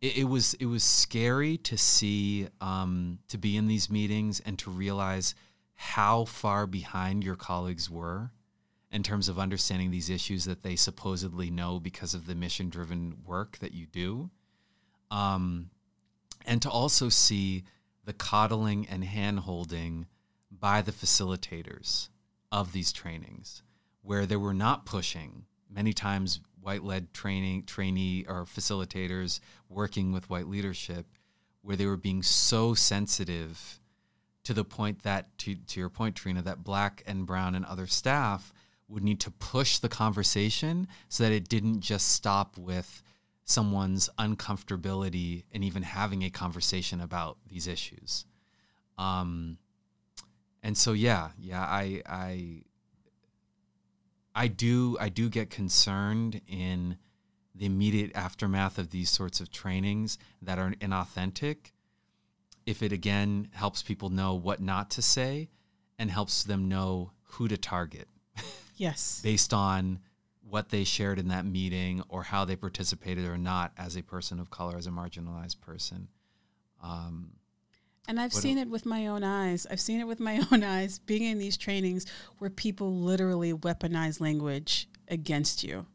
it, 0.02 0.18
it 0.18 0.24
was 0.26 0.54
it 0.56 0.66
was 0.66 0.84
scary 0.84 1.58
to 1.58 1.78
see 1.78 2.48
um, 2.60 3.20
to 3.30 3.38
be 3.38 3.56
in 3.56 3.68
these 3.68 3.90
meetings 3.90 4.42
and 4.46 4.58
to 4.60 4.70
realize 4.70 5.36
how 5.76 6.26
far 6.26 6.68
behind 6.68 7.24
your 7.24 7.36
colleagues 7.36 7.90
were 7.90 8.32
in 8.92 9.04
terms 9.04 9.30
of 9.30 9.40
understanding 9.40 9.90
these 9.90 10.10
issues 10.10 10.46
that 10.46 10.64
they 10.64 10.76
supposedly 10.76 11.50
know 11.50 11.80
because 11.80 12.14
of 12.14 12.28
the 12.28 12.36
mission 12.36 12.70
driven 12.70 13.16
work 13.26 13.58
that 13.60 13.74
you 13.74 13.86
do. 13.86 14.30
Um, 15.10 15.70
and 16.46 16.62
to 16.62 16.70
also 16.70 17.10
see 17.10 17.64
the 18.04 18.14
coddling 18.14 18.88
and 18.90 19.04
hand 19.04 19.40
holding 19.40 20.08
by 20.52 20.82
the 20.82 20.92
facilitators 20.92 22.10
of 22.52 22.74
these 22.74 22.92
trainings, 22.92 23.64
where 24.02 24.26
they 24.26 24.36
were 24.36 24.54
not 24.54 24.86
pushing, 24.86 25.46
many 25.70 25.94
times 25.94 26.42
white 26.62 26.84
led 26.84 27.14
training 27.14 27.64
trainee 27.64 28.26
or 28.28 28.46
facilitators 28.46 29.40
working 29.70 30.12
with 30.12 30.30
white 30.30 30.48
leadership 30.48 31.06
where 31.62 31.76
they 31.76 31.86
were 31.86 31.98
being 31.98 32.24
so 32.24 32.74
sensitive 32.74 33.80
to 34.44 34.54
the 34.54 34.64
point 34.64 35.04
that 35.04 35.38
to, 35.38 35.56
to 35.56 35.80
your 35.80 35.90
point 35.90 36.16
trenia 36.16 36.44
that 36.44 36.64
black 36.64 37.04
and 37.06 37.26
brown 37.26 37.56
and 37.56 37.66
other 37.66 37.88
staff 37.88 38.54
would 38.88 39.04
need 39.04 39.20
to 39.20 39.32
push 39.32 39.78
the 39.78 39.90
conversation 39.90 40.88
so 41.08 41.24
that 41.24 41.32
it 41.32 41.48
didn't 41.48 41.82
just 41.82 42.10
stop 42.10 42.58
with 42.58 43.04
someone's 43.46 44.10
uncomfortability 44.18 45.44
and 45.54 45.64
even 45.64 45.84
having 45.84 46.24
a 46.24 46.30
conversation 46.30 47.00
about 47.00 47.38
these 47.48 47.68
issues. 47.68 48.26
Um, 48.98 49.58
and 50.64 50.78
so 50.78 50.94
yeah 50.94 51.30
yeah 51.40 51.62
i 51.62 52.02
i 52.06 52.62
I 54.34 54.48
do 54.48 54.98
I 55.00 55.10
do 55.10 55.30
get 55.30 55.50
concerned 55.50 56.42
in 56.48 56.98
the 57.54 57.66
immediate 57.66 58.12
aftermath 58.16 58.78
of 58.78 58.92
these 58.92 59.10
sorts 59.10 59.40
of 59.40 59.52
trainings 59.52 60.18
that 60.42 60.58
are 60.58 60.72
inauthentic 60.80 61.72
if 62.66 62.82
it 62.82 62.92
again 62.92 63.50
helps 63.54 63.82
people 63.82 64.10
know 64.10 64.34
what 64.34 64.62
not 64.62 64.90
to 64.92 65.02
say 65.02 65.50
and 65.98 66.10
helps 66.10 66.44
them 66.44 66.68
know 66.70 67.12
who 67.24 67.48
to 67.48 67.58
target. 67.58 68.08
Yes. 68.76 69.20
based 69.24 69.54
on 69.54 70.00
what 70.42 70.70
they 70.70 70.84
shared 70.84 71.20
in 71.20 71.30
that 71.30 71.46
meeting 71.46 72.04
or 72.10 72.24
how 72.24 72.46
they 72.46 72.56
participated 72.56 73.26
or 73.26 73.38
not 73.38 73.72
as 73.78 73.96
a 73.96 74.04
person 74.04 74.40
of 74.40 74.50
color, 74.50 74.78
as 74.78 74.88
a 74.88 74.92
marginalized 74.92 75.62
person. 75.62 76.08
Um, 76.84 77.34
and 78.12 78.20
I've 78.20 78.34
what 78.34 78.42
seen 78.42 78.58
it 78.58 78.70
with 78.70 78.86
my 78.86 79.08
own 79.08 79.24
eyes. 79.24 79.66
I've 79.72 79.80
seen 79.80 80.02
it 80.02 80.08
with 80.08 80.20
my 80.20 80.46
own 80.52 80.64
eyes 80.64 81.00
being 81.00 81.24
in 81.24 81.40
these 81.40 81.56
trainings 81.56 82.06
where 82.40 82.50
people 82.50 82.94
literally 82.94 83.54
weaponize 83.54 84.20
language 84.20 84.90
against 85.08 85.64
you. 85.64 85.86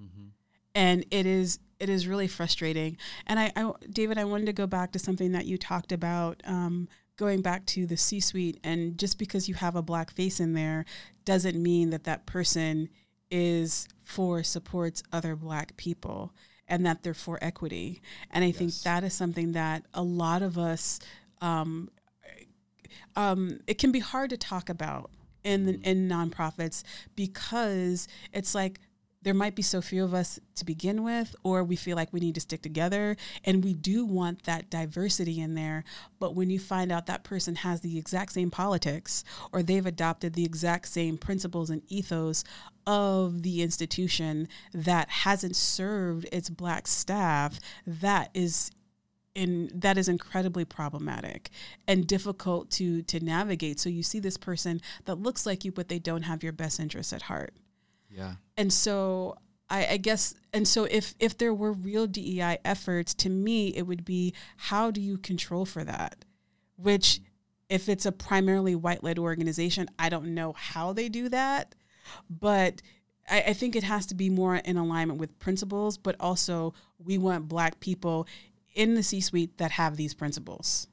Mm-hmm. 0.00 0.28
And 0.74 1.04
it 1.10 1.26
is 1.26 1.58
it 1.78 1.90
is 1.90 2.08
really 2.08 2.28
frustrating. 2.28 2.96
And 3.26 3.38
I, 3.38 3.52
I, 3.56 3.72
David, 3.90 4.16
I 4.16 4.24
wanted 4.24 4.46
to 4.46 4.54
go 4.54 4.66
back 4.66 4.92
to 4.92 4.98
something 4.98 5.32
that 5.32 5.44
you 5.44 5.58
talked 5.58 5.92
about, 5.92 6.40
um, 6.46 6.88
going 7.18 7.42
back 7.42 7.66
to 7.66 7.84
the 7.84 7.96
C-suite. 7.98 8.58
And 8.64 8.96
just 8.96 9.18
because 9.18 9.46
you 9.46 9.54
have 9.54 9.76
a 9.76 9.82
black 9.82 10.10
face 10.12 10.40
in 10.40 10.54
there 10.54 10.86
doesn't 11.26 11.62
mean 11.62 11.90
that 11.90 12.04
that 12.04 12.24
person 12.24 12.88
is 13.30 13.86
for 14.02 14.42
supports 14.42 15.02
other 15.12 15.36
black 15.36 15.76
people 15.76 16.32
and 16.68 16.86
that 16.86 17.02
they're 17.02 17.12
for 17.12 17.38
equity. 17.42 18.00
And 18.30 18.44
I 18.44 18.48
yes. 18.48 18.56
think 18.56 18.74
that 18.84 19.04
is 19.04 19.12
something 19.12 19.52
that 19.52 19.84
a 19.92 20.02
lot 20.02 20.40
of 20.40 20.56
us 20.56 21.00
um, 21.40 21.90
um, 23.16 23.60
it 23.66 23.78
can 23.78 23.92
be 23.92 24.00
hard 24.00 24.30
to 24.30 24.36
talk 24.36 24.68
about 24.68 25.10
in 25.42 25.66
the, 25.66 25.80
in 25.82 26.08
nonprofits 26.08 26.82
because 27.14 28.08
it's 28.32 28.54
like 28.54 28.80
there 29.24 29.34
might 29.34 29.54
be 29.54 29.62
so 29.62 29.80
few 29.80 30.04
of 30.04 30.12
us 30.12 30.38
to 30.54 30.66
begin 30.66 31.02
with, 31.02 31.34
or 31.42 31.64
we 31.64 31.76
feel 31.76 31.96
like 31.96 32.12
we 32.12 32.20
need 32.20 32.34
to 32.34 32.42
stick 32.42 32.60
together. 32.60 33.16
And 33.42 33.64
we 33.64 33.72
do 33.72 34.04
want 34.04 34.44
that 34.44 34.68
diversity 34.68 35.40
in 35.40 35.54
there. 35.54 35.82
But 36.20 36.34
when 36.34 36.50
you 36.50 36.58
find 36.58 36.92
out 36.92 37.06
that 37.06 37.24
person 37.24 37.56
has 37.56 37.80
the 37.80 37.98
exact 37.98 38.32
same 38.32 38.50
politics, 38.50 39.24
or 39.50 39.62
they've 39.62 39.86
adopted 39.86 40.34
the 40.34 40.44
exact 40.44 40.88
same 40.88 41.16
principles 41.16 41.70
and 41.70 41.82
ethos 41.88 42.44
of 42.86 43.42
the 43.42 43.62
institution 43.62 44.46
that 44.74 45.08
hasn't 45.08 45.56
served 45.56 46.28
its 46.30 46.50
black 46.50 46.86
staff, 46.86 47.58
that 47.86 48.28
is 48.34 48.70
and 49.36 49.70
that 49.74 49.98
is 49.98 50.08
incredibly 50.08 50.64
problematic 50.64 51.50
and 51.88 52.06
difficult 52.06 52.70
to 52.70 53.02
to 53.02 53.20
navigate. 53.20 53.80
So 53.80 53.88
you 53.88 54.02
see 54.02 54.20
this 54.20 54.36
person 54.36 54.80
that 55.04 55.16
looks 55.16 55.46
like 55.46 55.64
you 55.64 55.72
but 55.72 55.88
they 55.88 55.98
don't 55.98 56.22
have 56.22 56.42
your 56.42 56.52
best 56.52 56.80
interests 56.80 57.12
at 57.12 57.22
heart. 57.22 57.54
Yeah. 58.10 58.34
And 58.56 58.72
so 58.72 59.36
I, 59.68 59.86
I 59.86 59.96
guess 59.96 60.34
and 60.52 60.66
so 60.68 60.84
if 60.84 61.14
if 61.18 61.36
there 61.36 61.54
were 61.54 61.72
real 61.72 62.06
DEI 62.06 62.58
efforts 62.64 63.14
to 63.14 63.30
me 63.30 63.68
it 63.68 63.82
would 63.82 64.04
be 64.04 64.34
how 64.56 64.90
do 64.90 65.00
you 65.00 65.18
control 65.18 65.64
for 65.64 65.84
that? 65.84 66.24
Which 66.76 67.20
if 67.68 67.88
it's 67.88 68.06
a 68.06 68.12
primarily 68.12 68.74
white 68.74 69.02
led 69.02 69.18
organization 69.18 69.88
I 69.98 70.08
don't 70.08 70.34
know 70.34 70.52
how 70.52 70.92
they 70.92 71.08
do 71.08 71.28
that 71.30 71.74
but 72.28 72.82
I, 73.28 73.40
I 73.48 73.52
think 73.54 73.74
it 73.74 73.82
has 73.82 74.06
to 74.06 74.14
be 74.14 74.28
more 74.28 74.56
in 74.56 74.76
alignment 74.76 75.18
with 75.18 75.38
principles 75.38 75.98
but 75.98 76.14
also 76.20 76.74
we 76.98 77.18
want 77.18 77.48
black 77.48 77.80
people 77.80 78.28
in 78.74 78.94
the 78.94 79.02
C 79.02 79.20
suite 79.20 79.58
that 79.58 79.72
have 79.72 79.96
these 79.96 80.14
principles. 80.14 80.88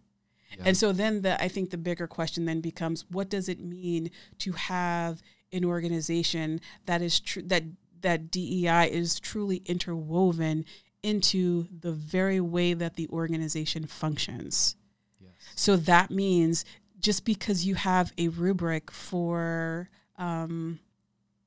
Yeah. 0.58 0.64
And 0.68 0.78
so 0.78 0.92
then 0.92 1.22
the 1.22 1.42
I 1.42 1.48
think 1.48 1.70
the 1.70 1.78
bigger 1.78 2.08
question 2.08 2.46
then 2.46 2.62
becomes 2.62 3.06
what 3.10 3.30
does 3.30 3.48
it 3.48 3.60
mean 3.60 4.12
to 4.40 4.52
have 4.54 5.22
an 5.54 5.66
organization 5.66 6.62
that 6.86 7.02
is 7.02 7.20
true 7.20 7.44
that 7.44 7.64
that 8.02 8.32
DEI 8.32 8.90
is 8.92 9.20
truly 9.20 9.62
interwoven 9.66 10.66
into 11.04 11.68
the 11.72 11.92
very 11.92 12.40
way 12.40 12.74
that 12.74 12.96
the 12.96 13.08
organization 13.10 13.86
functions. 13.86 14.76
Yes. 15.20 15.32
So 15.56 15.76
that 15.78 16.12
means 16.12 16.66
just 17.00 17.26
because 17.26 17.66
you 17.66 17.76
have 17.76 18.14
a 18.18 18.28
rubric 18.28 18.92
for 18.92 19.90
um, 20.18 20.80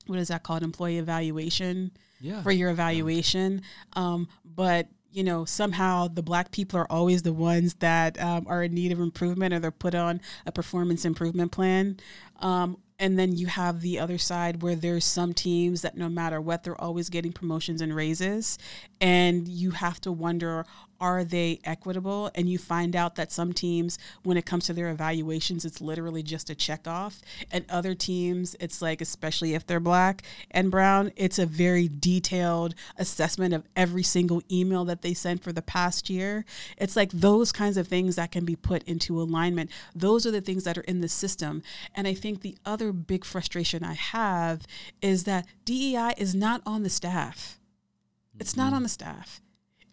what 0.07 0.19
is 0.19 0.29
that 0.29 0.43
called 0.43 0.63
employee 0.63 0.99
evaluation 0.99 1.93
yeah. 2.21 2.43
for 2.43 2.51
your 2.51 2.71
evaluation 2.71 3.63
yeah. 3.97 4.03
um, 4.05 4.29
but 4.45 4.89
you 5.15 5.23
know, 5.23 5.45
somehow 5.45 6.09
the 6.09 6.23
black 6.23 6.51
people 6.51 6.79
are 6.81 6.91
always 6.91 7.23
the 7.23 7.33
ones 7.33 7.75
that 7.75 8.21
um, 8.21 8.47
are 8.49 8.65
in 8.65 8.75
need 8.75 8.91
of 8.91 8.99
improvement 8.99 9.55
or 9.55 9.61
they're 9.61 9.71
put 9.71 9.95
on 9.95 10.21
a 10.45 10.51
performance 10.51 11.05
improvement 11.05 11.53
plan. 11.53 11.99
Um, 12.41 12.79
and 12.99 13.17
then 13.17 13.37
you 13.37 13.47
have 13.47 13.81
the 13.81 14.01
other 14.01 14.19
side 14.19 14.61
where 14.61 14.75
there's 14.75 15.05
some 15.05 15.33
teams 15.33 15.83
that 15.83 15.97
no 15.97 16.09
matter 16.09 16.41
what, 16.41 16.65
they're 16.65 16.81
always 16.81 17.11
getting 17.11 17.33
promotions 17.33 17.81
and 17.81 17.95
raises. 17.95 18.59
And 19.01 19.47
you 19.47 19.71
have 19.71 20.01
to 20.01 20.11
wonder 20.11 20.67
are 21.05 21.23
they 21.23 21.61
equitable? 21.65 22.31
And 22.35 22.49
you 22.49 22.57
find 22.57 22.97
out 22.97 23.17
that 23.17 23.31
some 23.31 23.53
teams, 23.53 23.99
when 24.23 24.39
it 24.39 24.47
comes 24.47 24.65
to 24.67 24.73
their 24.73 24.89
evaluations, 24.89 25.67
it's 25.67 25.83
literally 25.83 26.23
just 26.23 26.49
a 26.49 26.55
check 26.55 26.89
off. 26.89 27.21
And 27.53 27.67
other 27.69 27.95
teams, 27.95 28.57
it's 28.59 28.81
like, 28.81 29.03
especially 29.03 29.53
if 29.53 29.67
they're 29.67 29.81
black 29.81 30.23
and 30.51 30.71
brown, 30.71 31.13
it's 31.15 31.39
a 31.39 31.45
very 31.45 31.89
detailed 31.89 32.75
assessment 32.97 33.53
of 33.53 33.69
every 33.77 34.03
single 34.03 34.43
email 34.51 34.87
that 34.87 35.03
they 35.03 35.13
sent 35.13 35.43
for 35.43 35.53
the 35.53 35.61
past 35.61 36.09
year. 36.09 36.47
It's 36.79 36.97
like 36.97 37.11
those 37.13 37.53
kinds 37.53 37.77
of 37.77 37.87
things 37.87 38.17
that 38.17 38.33
can 38.33 38.47
be 38.47 38.57
put 38.57 38.83
into 38.85 39.21
alignment. 39.21 39.71
Those 39.95 40.25
are 40.25 40.31
the 40.31 40.41
things 40.41 40.65
that 40.65 40.79
are 40.79 40.83
in 40.89 41.03
the 41.03 41.09
system. 41.11 41.63
And 41.95 42.09
I 42.09 42.15
think 42.15 42.41
the 42.41 42.57
other 42.65 42.93
big 42.93 43.27
frustration 43.27 43.85
I 43.85 43.93
have 43.93 44.67
is 45.03 45.25
that 45.25 45.45
DEI 45.67 46.15
is 46.17 46.35
not 46.35 46.63
on 46.65 46.83
the 46.83 46.89
staff. 46.89 47.61
It's 48.41 48.57
not 48.57 48.69
mm-hmm. 48.69 48.77
on 48.77 48.83
the 48.85 48.89
staff. 48.89 49.43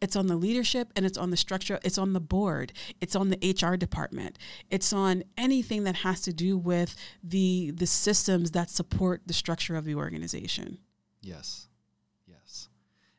It's 0.01 0.15
on 0.15 0.25
the 0.25 0.35
leadership 0.35 0.91
and 0.95 1.05
it's 1.05 1.17
on 1.17 1.29
the 1.29 1.37
structure. 1.37 1.79
It's 1.83 1.99
on 1.99 2.13
the 2.13 2.19
board. 2.19 2.73
It's 2.99 3.15
on 3.15 3.29
the 3.29 3.55
HR 3.61 3.75
department. 3.75 4.39
It's 4.71 4.91
on 4.91 5.23
anything 5.37 5.83
that 5.83 5.97
has 5.97 6.21
to 6.21 6.33
do 6.33 6.57
with 6.57 6.95
the 7.23 7.71
the 7.71 7.85
systems 7.85 8.51
that 8.51 8.69
support 8.69 9.21
the 9.27 9.33
structure 9.33 9.75
of 9.75 9.85
the 9.85 9.95
organization. 9.95 10.79
Yes, 11.21 11.67
yes, 12.27 12.67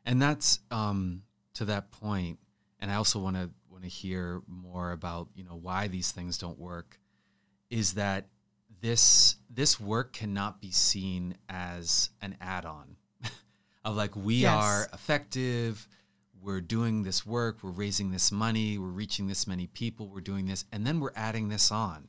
and 0.05 0.21
that's 0.21 0.59
um, 0.73 1.23
to 1.55 1.65
that 1.67 1.93
point. 1.93 2.41
And 2.81 2.91
I 2.91 2.97
also 2.97 3.21
want 3.21 3.37
to 3.37 3.51
want 3.71 3.85
to 3.85 3.89
hear 3.89 4.43
more 4.49 4.91
about 4.91 5.29
you 5.37 5.45
know 5.45 5.57
why 5.57 5.87
these 5.87 6.11
things 6.11 6.37
don't 6.37 6.59
work. 6.59 6.99
Is 7.71 7.95
that 7.95 8.27
this 8.81 9.37
this 9.49 9.79
work 9.79 10.13
cannot 10.13 10.61
be 10.61 10.73
seen 10.73 11.37
as 11.49 12.11
an 12.21 12.37
add-on 12.41 12.97
of 13.85 13.97
like 13.97 14.17
we 14.17 14.35
yes. 14.35 14.53
are 14.53 14.89
effective 14.93 15.87
we're 16.43 16.61
doing 16.61 17.03
this 17.05 17.25
work, 17.25 17.59
we're 17.63 17.71
raising 17.71 18.11
this 18.11 18.33
money, 18.33 18.77
we're 18.77 18.89
reaching 18.89 19.29
this 19.29 19.47
many 19.47 19.67
people, 19.67 20.09
we're 20.09 20.21
doing 20.21 20.47
this, 20.47 20.65
and 20.73 20.87
then 20.87 20.99
we're 21.01 21.13
adding 21.15 21.49
this 21.49 21.71
on. 21.71 22.09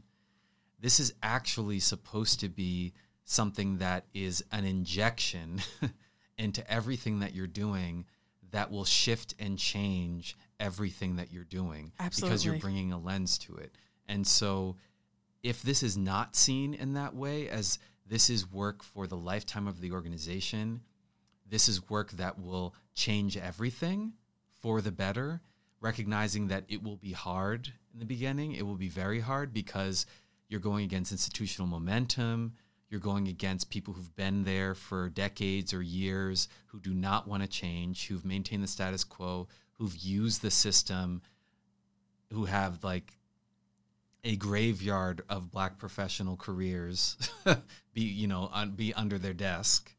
This 0.79 0.99
is 0.99 1.13
actually 1.21 1.79
supposed 1.79 2.39
to 2.39 2.49
be 2.49 2.93
something 3.25 3.77
that 3.77 4.05
is 4.13 4.43
an 4.51 4.65
injection 4.65 5.61
into 6.37 6.69
everything 6.71 7.19
that 7.19 7.33
you're 7.33 7.47
doing 7.47 8.05
that 8.51 8.71
will 8.71 8.85
shift 8.85 9.33
and 9.39 9.57
change 9.57 10.35
everything 10.59 11.15
that 11.17 11.31
you're 11.31 11.43
doing 11.43 11.91
Absolutely. 11.99 12.29
because 12.29 12.45
you're 12.45 12.57
bringing 12.57 12.91
a 12.91 12.99
lens 12.99 13.37
to 13.37 13.55
it. 13.55 13.75
And 14.07 14.25
so 14.25 14.75
if 15.41 15.61
this 15.61 15.83
is 15.83 15.97
not 15.97 16.35
seen 16.35 16.73
in 16.73 16.93
that 16.93 17.15
way 17.15 17.49
as 17.49 17.79
this 18.07 18.29
is 18.29 18.51
work 18.51 18.83
for 18.83 19.07
the 19.07 19.17
lifetime 19.17 19.67
of 19.67 19.79
the 19.81 19.91
organization, 19.91 20.81
this 21.49 21.69
is 21.69 21.89
work 21.89 22.11
that 22.11 22.39
will 22.39 22.75
change 22.95 23.37
everything, 23.37 24.13
for 24.63 24.81
the 24.81 24.91
better, 24.91 25.41
recognizing 25.81 26.47
that 26.47 26.63
it 26.69 26.81
will 26.81 26.95
be 26.95 27.11
hard 27.11 27.73
in 27.93 27.99
the 27.99 28.05
beginning. 28.05 28.53
It 28.53 28.65
will 28.65 28.77
be 28.77 28.87
very 28.87 29.19
hard 29.19 29.53
because 29.53 30.05
you're 30.47 30.61
going 30.61 30.85
against 30.85 31.11
institutional 31.11 31.67
momentum. 31.67 32.53
You're 32.89 33.01
going 33.01 33.27
against 33.27 33.69
people 33.69 33.93
who've 33.93 34.15
been 34.15 34.45
there 34.45 34.73
for 34.73 35.09
decades 35.09 35.73
or 35.73 35.81
years, 35.81 36.47
who 36.67 36.79
do 36.79 36.93
not 36.93 37.27
want 37.27 37.43
to 37.43 37.49
change, 37.49 38.07
who've 38.07 38.23
maintained 38.23 38.63
the 38.63 38.67
status 38.67 39.03
quo, 39.03 39.49
who've 39.73 39.97
used 39.97 40.41
the 40.41 40.51
system, 40.51 41.21
who 42.31 42.45
have 42.45 42.83
like 42.83 43.17
a 44.23 44.37
graveyard 44.37 45.23
of 45.27 45.51
black 45.51 45.77
professional 45.77 46.37
careers 46.37 47.17
be 47.93 48.01
you 48.01 48.25
know 48.25 48.49
un, 48.53 48.71
be 48.71 48.93
under 48.93 49.17
their 49.17 49.33
desk 49.33 49.93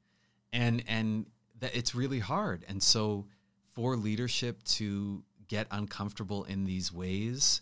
and 0.51 0.83
and 0.89 1.27
that 1.61 1.77
it's 1.77 1.95
really 1.95 2.21
hard 2.21 2.65
and 2.67 2.83
so 2.83 3.27
for 3.75 3.97
leadership 3.97 4.63
to 4.65 5.23
get 5.49 5.67
uncomfortable 5.71 6.45
in 6.45 6.65
these 6.65 6.93
ways, 6.93 7.61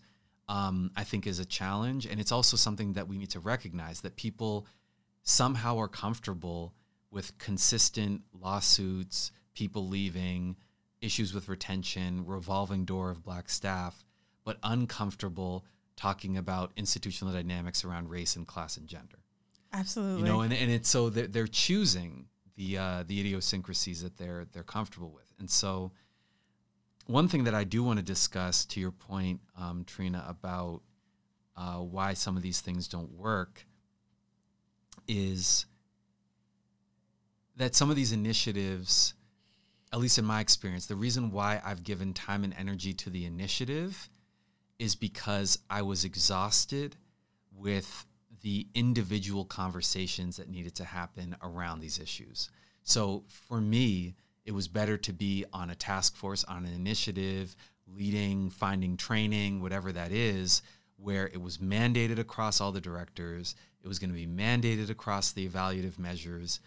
um, 0.48 0.90
I 0.96 1.04
think 1.04 1.26
is 1.26 1.38
a 1.38 1.44
challenge. 1.44 2.06
And 2.06 2.20
it's 2.20 2.32
also 2.32 2.56
something 2.56 2.92
that 2.94 3.08
we 3.08 3.18
need 3.18 3.30
to 3.30 3.40
recognize 3.40 4.02
that 4.02 4.16
people 4.16 4.66
somehow 5.22 5.78
are 5.78 5.88
comfortable 5.88 6.74
with 7.10 7.36
consistent 7.38 8.22
lawsuits, 8.32 9.32
people 9.54 9.88
leaving, 9.88 10.56
issues 11.00 11.34
with 11.34 11.48
retention, 11.48 12.24
revolving 12.26 12.84
door 12.84 13.10
of 13.10 13.22
black 13.22 13.50
staff, 13.50 14.04
but 14.44 14.58
uncomfortable 14.62 15.64
talking 15.96 16.36
about 16.36 16.72
institutional 16.76 17.32
dynamics 17.32 17.84
around 17.84 18.08
race 18.08 18.36
and 18.36 18.46
class 18.46 18.76
and 18.76 18.88
gender. 18.88 19.18
Absolutely. 19.72 20.20
You 20.20 20.26
know, 20.26 20.40
and, 20.40 20.52
and 20.52 20.70
it's 20.70 20.88
so 20.88 21.10
they're, 21.10 21.26
they're 21.26 21.46
choosing 21.46 22.26
the 22.56 22.78
uh, 22.78 23.04
the 23.06 23.20
idiosyncrasies 23.20 24.02
that 24.02 24.16
they're 24.18 24.46
they're 24.52 24.62
comfortable 24.62 25.10
with, 25.10 25.31
and 25.42 25.50
so 25.50 25.90
one 27.08 27.26
thing 27.26 27.42
that 27.44 27.54
I 27.54 27.64
do 27.64 27.82
want 27.82 27.98
to 27.98 28.04
discuss, 28.04 28.64
to 28.66 28.78
your 28.78 28.92
point, 28.92 29.40
um, 29.58 29.84
Trenia, 29.84 30.30
about 30.30 30.82
uh, 31.56 31.78
why 31.78 32.14
some 32.14 32.36
of 32.36 32.44
these 32.44 32.60
things 32.60 32.86
don't 32.86 33.10
work, 33.10 33.66
is 35.08 35.66
that 37.56 37.74
some 37.74 37.90
of 37.90 37.96
these 37.96 38.12
initiatives, 38.12 39.14
at 39.92 39.98
least 39.98 40.16
in 40.16 40.24
my 40.24 40.40
experience, 40.40 40.86
the 40.86 40.94
reason 40.94 41.32
why 41.32 41.60
I've 41.64 41.82
given 41.82 42.14
time 42.14 42.44
and 42.44 42.54
energy 42.56 42.94
to 42.94 43.10
the 43.10 43.24
initiative 43.24 44.08
is 44.78 44.94
because 44.94 45.58
I 45.68 45.82
was 45.82 46.04
exhausted 46.04 46.94
with 47.52 48.06
the 48.42 48.68
individual 48.76 49.44
conversations 49.44 50.36
that 50.36 50.48
needed 50.48 50.76
to 50.76 50.84
happen 50.84 51.34
around 51.42 51.80
these 51.80 51.98
issues. 51.98 52.48
So 52.84 53.24
for 53.26 53.60
me, 53.60 54.14
it 54.44 54.52
was 54.52 54.68
better 54.68 54.96
to 54.98 55.12
be 55.12 55.44
on 55.52 55.70
a 55.70 55.74
task 55.74 56.16
force, 56.16 56.44
on 56.44 56.64
an 56.64 56.72
initiative, 56.72 57.56
leading, 57.86 58.50
finding 58.50 58.96
training, 58.96 59.60
whatever 59.60 59.92
that 59.92 60.12
is, 60.12 60.62
where 60.96 61.26
it 61.28 61.40
was 61.40 61.58
mandated 61.58 62.18
across 62.18 62.60
all 62.60 62.72
the 62.72 62.80
directors. 62.80 63.54
It 63.82 63.88
was 63.88 63.98
going 63.98 64.10
to 64.10 64.16
be 64.16 64.26
mandated 64.26 64.90
across 64.90 65.32
the 65.32 65.48
evaluative 65.48 65.98
measures 65.98 66.60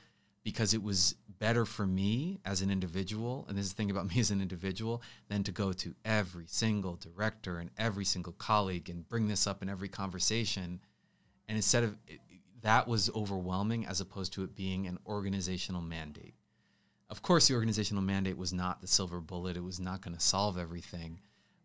because 0.43 0.73
it 0.73 0.83
was 0.83 1.15
better 1.39 1.65
for 1.65 1.87
me 1.87 2.39
as 2.45 2.61
an 2.61 2.69
individual, 2.69 3.45
and 3.49 3.57
this 3.57 3.65
is 3.65 3.73
the 3.73 3.77
thing 3.77 3.91
about 3.91 4.07
me 4.13 4.19
as 4.19 4.31
an 4.31 4.41
individual, 4.41 5.01
than 5.27 5.43
to 5.43 5.51
go 5.51 5.73
to 5.73 5.95
every 6.05 6.45
single 6.47 6.95
director 6.95 7.57
and 7.57 7.71
every 7.77 8.05
single 8.05 8.33
colleague 8.33 8.89
and 8.89 9.07
bring 9.09 9.27
this 9.27 9.47
up 9.47 9.61
in 9.61 9.69
every 9.69 9.89
conversation. 9.89 10.79
And 11.47 11.57
instead 11.57 11.83
of 11.83 11.97
that 12.61 12.87
was 12.87 13.09
overwhelming 13.13 13.85
as 13.85 14.01
opposed 14.01 14.33
to 14.33 14.43
it 14.43 14.55
being 14.55 14.87
an 14.87 14.97
organizational 15.05 15.81
mandate 15.81 16.35
of 17.09 17.21
course, 17.21 17.47
the 17.47 17.53
organizational 17.53 18.01
mandate 18.01 18.37
was 18.37 18.51
not 18.51 18.81
the 18.81 18.87
silver 18.87 19.19
bullet. 19.19 19.57
It 19.57 19.63
was 19.63 19.79
not 19.79 20.01
going 20.01 20.15
to 20.15 20.21
solve 20.21 20.57
everything. 20.57 21.19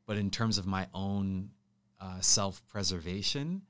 But 0.06 0.16
in 0.16 0.30
terms 0.30 0.58
of 0.58 0.66
my 0.66 0.86
own 0.92 1.50
uh, 2.00 2.20
self 2.20 2.66
preservation, 2.66 3.62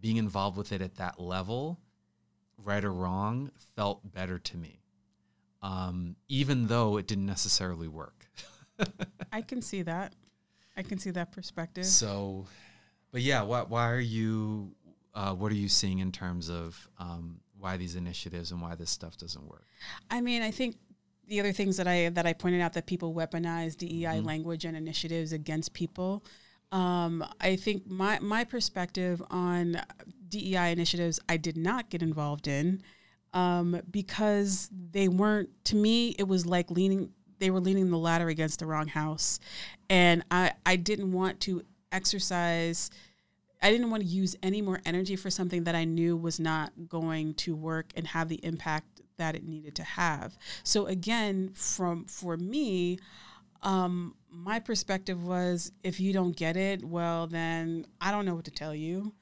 being 0.00 0.16
involved 0.16 0.56
with 0.56 0.72
it 0.72 0.80
at 0.82 0.96
that 0.96 1.20
level, 1.20 1.78
right 2.58 2.84
or 2.84 2.92
wrong, 2.92 3.50
felt 3.76 4.12
better 4.12 4.38
to 4.38 4.56
me, 4.56 4.80
um, 5.62 6.16
even 6.28 6.66
though 6.66 6.96
it 6.96 7.06
didn't 7.06 7.26
necessarily 7.26 7.88
work. 7.88 8.26
I 9.32 9.42
can 9.42 9.62
see 9.62 9.82
that. 9.82 10.14
I 10.76 10.82
can 10.82 10.98
see 10.98 11.10
that 11.10 11.30
perspective. 11.32 11.86
So, 11.86 12.46
but 13.12 13.22
yeah, 13.22 13.42
why, 13.42 13.62
why 13.62 13.90
are 13.90 14.00
you, 14.00 14.74
uh, 15.14 15.34
what 15.34 15.52
are 15.52 15.56
you 15.56 15.68
seeing 15.68 16.00
in 16.00 16.10
terms 16.10 16.50
of 16.50 16.88
um, 16.98 17.40
why 17.58 17.76
these 17.76 17.94
initiatives 17.94 18.50
and 18.50 18.60
why 18.60 18.74
this 18.74 18.90
stuff 18.90 19.16
doesn't 19.16 19.46
work? 19.46 19.66
I 20.10 20.20
mean, 20.20 20.42
I 20.42 20.50
think 20.50 20.76
the 21.28 21.40
other 21.40 21.52
things 21.52 21.76
that 21.76 21.88
I 21.88 22.08
that 22.10 22.26
I 22.26 22.32
pointed 22.32 22.60
out 22.60 22.72
that 22.74 22.86
people 22.86 23.14
weaponize 23.14 23.76
DEI 23.76 24.04
mm-hmm. 24.04 24.26
language 24.26 24.64
and 24.64 24.76
initiatives 24.76 25.32
against 25.32 25.72
people. 25.72 26.24
Um, 26.72 27.24
I 27.40 27.56
think 27.56 27.86
my 27.86 28.18
my 28.20 28.44
perspective 28.44 29.22
on 29.30 29.80
DEI 30.28 30.72
initiatives 30.72 31.20
I 31.28 31.36
did 31.36 31.56
not 31.56 31.90
get 31.90 32.02
involved 32.02 32.48
in 32.48 32.82
um, 33.32 33.80
because 33.90 34.70
they 34.90 35.08
weren't 35.08 35.50
to 35.66 35.76
me 35.76 36.16
it 36.18 36.26
was 36.26 36.46
like 36.46 36.70
leaning 36.70 37.10
they 37.38 37.50
were 37.50 37.60
leaning 37.60 37.90
the 37.90 37.98
ladder 37.98 38.28
against 38.28 38.58
the 38.58 38.66
wrong 38.66 38.88
house 38.88 39.38
and 39.90 40.24
I 40.30 40.52
I 40.66 40.76
didn't 40.76 41.12
want 41.12 41.40
to 41.40 41.62
exercise 41.92 42.90
I 43.62 43.70
didn't 43.70 43.90
want 43.90 44.02
to 44.02 44.08
use 44.08 44.36
any 44.42 44.60
more 44.60 44.80
energy 44.84 45.16
for 45.16 45.30
something 45.30 45.64
that 45.64 45.74
I 45.74 45.84
knew 45.84 46.16
was 46.16 46.38
not 46.38 46.72
going 46.88 47.34
to 47.34 47.56
work 47.56 47.92
and 47.96 48.06
have 48.08 48.28
the 48.28 48.44
impact 48.44 48.93
that 49.16 49.34
it 49.34 49.46
needed 49.46 49.74
to 49.76 49.84
have. 49.84 50.36
So 50.62 50.86
again, 50.86 51.50
from 51.54 52.04
for 52.04 52.36
me, 52.36 52.98
um, 53.62 54.14
my 54.30 54.60
perspective 54.60 55.24
was 55.24 55.72
if 55.82 56.00
you 56.00 56.12
don't 56.12 56.36
get 56.36 56.56
it, 56.56 56.84
well 56.84 57.26
then 57.26 57.86
I 58.00 58.10
don't 58.10 58.26
know 58.26 58.34
what 58.34 58.44
to 58.44 58.50
tell 58.50 58.74
you. 58.74 59.12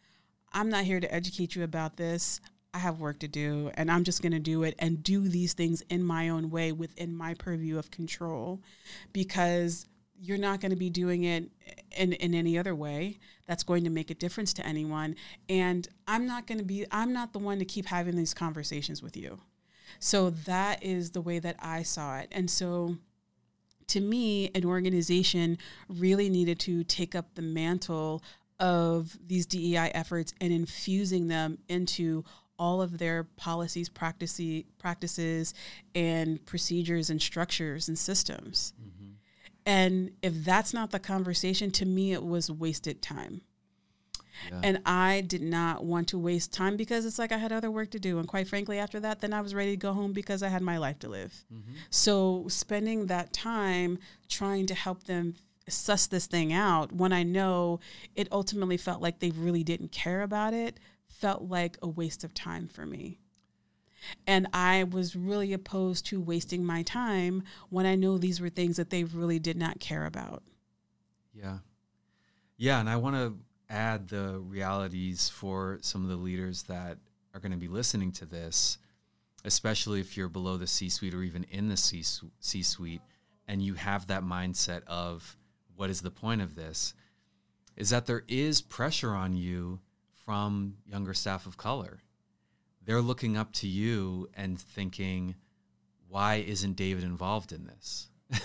I'm 0.53 0.69
not 0.69 0.85
here 0.85 1.01
to 1.01 1.15
educate 1.15 1.55
you 1.55 1.65
about 1.65 1.97
this. 1.97 2.41
I 2.75 2.79
have 2.79 3.01
work 3.01 3.19
to 3.21 3.29
do 3.29 3.71
and 3.75 3.91
I'm 3.91 4.05
just 4.05 4.23
going 4.23 4.33
to 4.33 4.39
do 4.39 4.63
it 4.63 4.75
and 4.79 5.03
do 5.03 5.29
these 5.29 5.53
things 5.53 5.83
in 5.91 6.03
my 6.03 6.31
own 6.31 6.51
way 6.51 6.73
within 6.73 7.15
my 7.15 7.35
purview 7.35 7.79
of 7.79 7.91
control 7.91 8.61
because 9.13 9.87
you're 10.23 10.39
not 10.39 10.61
going 10.61 10.71
to 10.71 10.77
be 10.77 10.89
doing 10.89 11.25
it 11.25 11.51
in, 11.97 12.13
in 12.15 12.35
any 12.35 12.57
other 12.57 12.75
way 12.75 13.19
that's 13.47 13.65
going 13.65 13.85
to 13.85 13.91
make 13.91 14.11
a 14.11 14.15
difference 14.15 14.53
to 14.55 14.67
anyone 14.67 15.17
and 15.49 15.89
i'm 16.07 16.27
not 16.27 16.47
going 16.47 16.59
to 16.59 16.65
be 16.65 16.87
i'm 16.93 17.13
not 17.13 17.33
the 17.33 17.39
one 17.39 17.59
to 17.59 17.65
keep 17.65 17.87
having 17.87 18.17
these 18.17 18.33
conversations 18.33 19.03
with 19.03 19.17
you 19.17 19.39
so 19.99 20.31
that 20.31 20.83
is 20.83 21.11
the 21.11 21.21
way 21.21 21.39
that 21.39 21.57
I 21.61 21.83
saw 21.83 22.19
it. 22.19 22.29
And 22.33 22.51
so 22.51 22.97
to 23.89 24.01
me, 24.01 24.51
an 24.55 24.65
organization 24.65 25.59
really 25.89 26.29
needed 26.29 26.59
to 26.61 26.85
take 26.85 27.15
up 27.15 27.35
the 27.35 27.43
mantle 27.43 28.23
of 28.59 29.19
these 29.27 29.45
DEI 29.45 29.91
efforts 29.93 30.33
and 30.41 30.53
infusing 30.53 31.29
them 31.29 31.59
into 31.69 32.25
all 32.59 32.81
of 32.81 32.99
their 32.99 33.25
policies, 33.25 33.89
practices, 33.89 34.63
practices, 34.79 35.53
and 35.95 36.45
procedures 36.47 37.11
and 37.11 37.21
structures 37.21 37.89
and 37.89 37.99
systems. 37.99 38.73
Mm-hmm. 38.81 39.13
And 39.67 40.13
if 40.23 40.45
that's 40.45 40.73
not 40.73 40.91
the 40.91 40.99
conversation, 40.99 41.71
to 41.73 41.85
me, 41.85 42.13
it 42.13 42.23
was 42.23 42.51
wasted 42.51 43.03
time. 43.03 43.43
Yeah. 44.51 44.61
And 44.63 44.81
I 44.87 45.23
did 45.27 45.43
not 45.43 45.85
want 45.85 46.09
to 46.09 46.19
waste 46.19 46.53
time 46.53 46.77
because 46.77 47.05
it's 47.05 47.19
like 47.19 47.33
I 47.33 47.39
had 47.39 47.53
other 47.53 47.71
work 47.71 47.91
to 47.91 47.99
do. 47.99 48.19
And 48.19 48.27
quite 48.27 48.49
frankly, 48.49 48.79
after 48.79 49.01
that, 49.01 49.21
then 49.21 49.33
I 49.33 49.41
was 49.41 49.55
ready 49.55 49.73
to 49.73 49.77
go 49.77 49.93
home 49.93 50.13
because 50.13 50.43
I 50.43 50.49
had 50.49 50.63
my 50.63 50.79
life 50.79 50.99
to 51.01 51.09
live. 51.09 51.45
Mm-hmm. 51.53 51.73
So 51.91 52.47
spending 52.49 53.07
that 53.07 53.33
time 53.33 53.99
trying 54.29 54.67
to 54.67 54.75
help 54.75 55.05
them 55.05 55.35
suss 55.69 56.07
this 56.07 56.27
thing 56.27 56.53
out 56.53 56.93
when 56.93 57.13
I 57.13 57.23
know 57.23 57.81
it 58.15 58.29
ultimately 58.33 58.77
felt 58.77 59.01
like 59.01 59.21
they 59.21 59.31
really 59.31 59.63
didn't 59.63 59.93
care 59.93 60.23
about 60.23 60.55
it 60.55 60.79
felt 61.07 61.43
like 61.43 61.79
a 61.83 61.89
waste 61.89 62.25
of 62.25 62.35
time 62.35 62.67
for 62.67 62.85
me. 62.85 63.21
And 64.27 64.49
I 64.53 64.85
was 64.85 65.15
really 65.15 65.53
opposed 65.53 66.07
to 66.07 66.21
wasting 66.21 66.65
my 66.65 66.83
time 66.83 67.45
when 67.71 67.87
I 67.87 67.95
know 67.95 68.19
these 68.19 68.41
were 68.41 68.49
things 68.49 68.77
that 68.77 68.91
they 68.91 69.05
really 69.05 69.39
did 69.39 69.57
not 69.57 69.79
care 69.79 70.05
about. 70.05 70.43
Yeah. 71.33 71.59
Yeah. 72.57 72.81
And 72.81 72.91
I 72.91 72.97
want 72.97 73.15
to 73.17 73.37
add 73.73 74.09
the 74.09 74.39
realities 74.39 75.29
for 75.29 75.79
some 75.81 76.03
of 76.03 76.11
the 76.11 76.17
leaders 76.17 76.65
that 76.65 76.99
are 77.35 77.41
going 77.41 77.53
to 77.53 77.59
be 77.59 77.69
listening 77.69 78.13
to 78.13 78.27
this, 78.27 78.79
especially 79.45 80.01
if 80.01 80.17
you're 80.17 80.29
below 80.29 80.57
the 80.57 80.67
C 80.67 80.89
suite 80.89 81.15
or 81.15 81.23
even 81.23 81.45
in 81.51 81.69
the 81.69 81.77
C 81.77 82.03
suite, 82.03 83.03
and 83.49 83.63
you 83.63 83.75
have 83.75 84.07
that 84.07 84.23
mindset 84.23 84.85
of 84.87 85.37
what 85.75 85.91
is 85.91 86.03
the 86.03 86.11
point 86.11 86.43
of 86.43 86.55
this, 86.55 86.95
is 87.77 87.91
that 87.91 88.07
there 88.07 88.25
is 88.29 88.61
pressure 88.61 89.15
on 89.15 89.35
you 89.35 89.81
from 90.25 90.77
younger 90.87 91.15
staff 91.15 91.47
of 91.47 91.57
color. 91.57 92.01
They're 92.85 93.01
looking 93.01 93.37
up 93.37 93.53
to 93.55 93.69
you 93.69 94.29
and 94.37 94.61
thinking, 94.61 95.37
why 96.09 96.37
isn't 96.37 96.77
David 96.77 97.05
involved 97.05 97.53
in 97.53 97.65
this? 97.65 98.09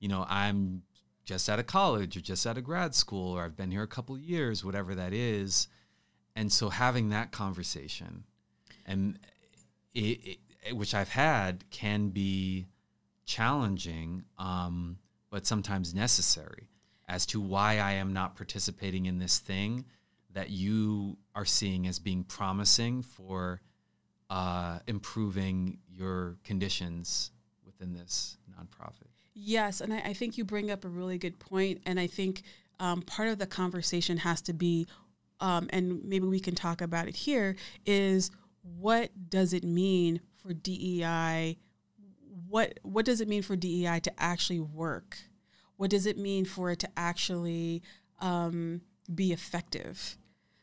you 0.00 0.08
know, 0.08 0.24
I'm 0.28 0.82
just 1.32 1.48
out 1.48 1.58
of 1.58 1.66
college 1.66 2.14
or 2.14 2.20
just 2.20 2.46
out 2.46 2.58
of 2.58 2.64
grad 2.64 2.94
school 2.94 3.32
or 3.32 3.42
I've 3.42 3.56
been 3.56 3.70
here 3.70 3.82
a 3.82 3.88
couple 3.88 4.18
years, 4.18 4.62
whatever 4.62 4.94
that 4.94 5.14
is. 5.14 5.66
And 6.36 6.52
so 6.52 6.68
having 6.68 7.08
that 7.08 7.32
conversation 7.32 8.24
and 8.84 9.18
it, 9.94 10.38
it, 10.62 10.76
which 10.76 10.94
I've 10.94 11.08
had 11.08 11.64
can 11.70 12.10
be 12.10 12.66
challenging, 13.24 14.24
um, 14.38 14.98
but 15.30 15.46
sometimes 15.46 15.94
necessary 15.94 16.68
as 17.08 17.24
to 17.26 17.40
why 17.40 17.78
I 17.78 17.92
am 17.92 18.12
not 18.12 18.36
participating 18.36 19.06
in 19.06 19.18
this 19.18 19.38
thing 19.38 19.86
that 20.34 20.50
you 20.50 21.16
are 21.34 21.46
seeing 21.46 21.86
as 21.86 21.98
being 21.98 22.24
promising 22.24 23.00
for 23.00 23.62
uh, 24.28 24.80
improving 24.86 25.78
your 25.88 26.36
conditions 26.44 27.30
within 27.64 27.94
this 27.94 28.36
nonprofit. 28.50 29.11
Yes, 29.34 29.80
and 29.80 29.92
I, 29.92 29.98
I, 29.98 30.12
think 30.12 30.36
you 30.36 30.44
bring 30.44 30.70
up 30.70 30.84
a 30.84 30.88
really 30.88 31.16
good 31.16 31.38
point, 31.38 31.80
and 31.86 31.98
I 31.98 32.06
think 32.06 32.42
um, 32.78 33.02
part 33.02 33.28
of 33.28 33.38
the 33.38 33.46
conversation 33.46 34.18
has 34.18 34.42
to 34.42 34.52
be, 34.52 34.86
um, 35.40 35.68
and 35.70 36.04
maybe 36.04 36.26
we 36.26 36.40
can 36.40 36.54
talk 36.54 36.80
about 36.80 37.08
it 37.08 37.16
here, 37.16 37.56
is 37.86 38.30
what 38.62 39.10
does 39.30 39.52
it 39.52 39.64
mean 39.64 40.20
for 40.36 40.52
DEI? 40.52 41.58
What 42.48 42.78
what 42.82 43.04
does 43.06 43.20
it 43.20 43.28
mean 43.28 43.42
for 43.42 43.56
DEI 43.56 44.00
to 44.00 44.12
actually 44.18 44.60
work? 44.60 45.16
What 45.76 45.90
does 45.90 46.06
it 46.06 46.18
mean 46.18 46.44
for 46.44 46.70
it 46.70 46.78
to 46.80 46.88
actually 46.96 47.82
um, 48.20 48.82
be 49.12 49.32
effective? 49.32 50.16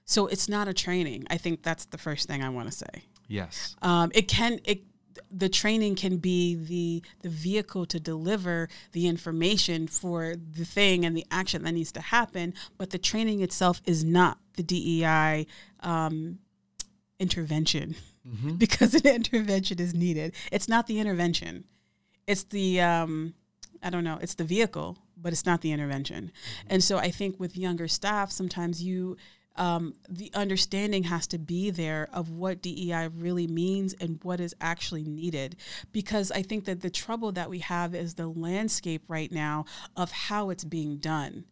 So 0.05 0.27
it's 0.27 0.47
not 0.47 0.67
a 0.67 0.73
training. 0.73 1.25
I 1.29 1.37
think 1.37 1.63
that's 1.63 1.85
the 1.85 1.97
first 1.97 2.27
thing 2.27 2.43
I 2.43 2.49
want 2.49 2.71
to 2.71 2.77
say. 2.77 3.03
Yes. 3.27 3.75
Um, 3.81 4.11
it 4.13 4.27
can 4.27 4.59
it 4.63 4.83
the 5.31 5.49
training 5.49 5.95
can 5.95 6.17
be 6.17 6.55
the 6.55 7.03
the 7.21 7.29
vehicle 7.29 7.85
to 7.85 7.99
deliver 7.99 8.67
the 8.91 9.07
information 9.07 9.87
for 9.87 10.35
the 10.35 10.65
thing 10.65 11.05
and 11.05 11.15
the 11.15 11.25
action 11.31 11.63
that 11.63 11.71
needs 11.71 11.91
to 11.91 12.01
happen 12.01 12.53
but 12.77 12.89
the 12.89 12.97
training 12.97 13.41
itself 13.41 13.81
is 13.85 14.03
not 14.03 14.39
the 14.55 14.63
dei 14.63 15.45
um, 15.81 16.39
intervention 17.19 17.95
mm-hmm. 18.27 18.51
because 18.57 18.93
an 18.93 19.07
intervention 19.07 19.79
is 19.79 19.93
needed 19.93 20.33
it's 20.51 20.67
not 20.67 20.87
the 20.87 20.99
intervention 20.99 21.63
it's 22.27 22.43
the 22.45 22.81
um, 22.81 23.33
i 23.83 23.89
don't 23.89 24.03
know 24.03 24.17
it's 24.21 24.35
the 24.35 24.43
vehicle 24.43 24.97
but 25.15 25.33
it's 25.33 25.45
not 25.45 25.61
the 25.61 25.71
intervention 25.71 26.25
mm-hmm. 26.25 26.67
and 26.73 26.83
so 26.83 26.97
i 26.97 27.11
think 27.11 27.39
with 27.39 27.57
younger 27.57 27.87
staff 27.87 28.31
sometimes 28.31 28.81
you 28.81 29.15
um, 29.59 29.93
the 30.07 30.31
understanding 30.33 31.03
has 31.03 31.27
to 31.27 31.37
be 31.37 31.69
there 31.69 32.07
of 32.13 32.31
what 32.31 32.61
DEI 32.61 33.09
really 33.09 33.45
means 33.45 33.93
and 33.93 34.19
what 34.23 34.39
is 34.39 34.55
actually 34.61 35.03
needed. 35.03 35.57
Because 35.91 36.31
I 36.31 36.41
think 36.41 36.65
that 36.65 36.81
the 36.81 36.89
trouble 36.89 37.33
that 37.33 37.49
we 37.49 37.59
have 37.59 37.93
is 37.93 38.15
the 38.15 38.27
landscape 38.27 39.03
right 39.07 39.31
now 39.31 39.65
of 39.95 40.11
how 40.11 40.49
it's 40.49 40.63
being 40.63 40.97
done. 40.97 41.43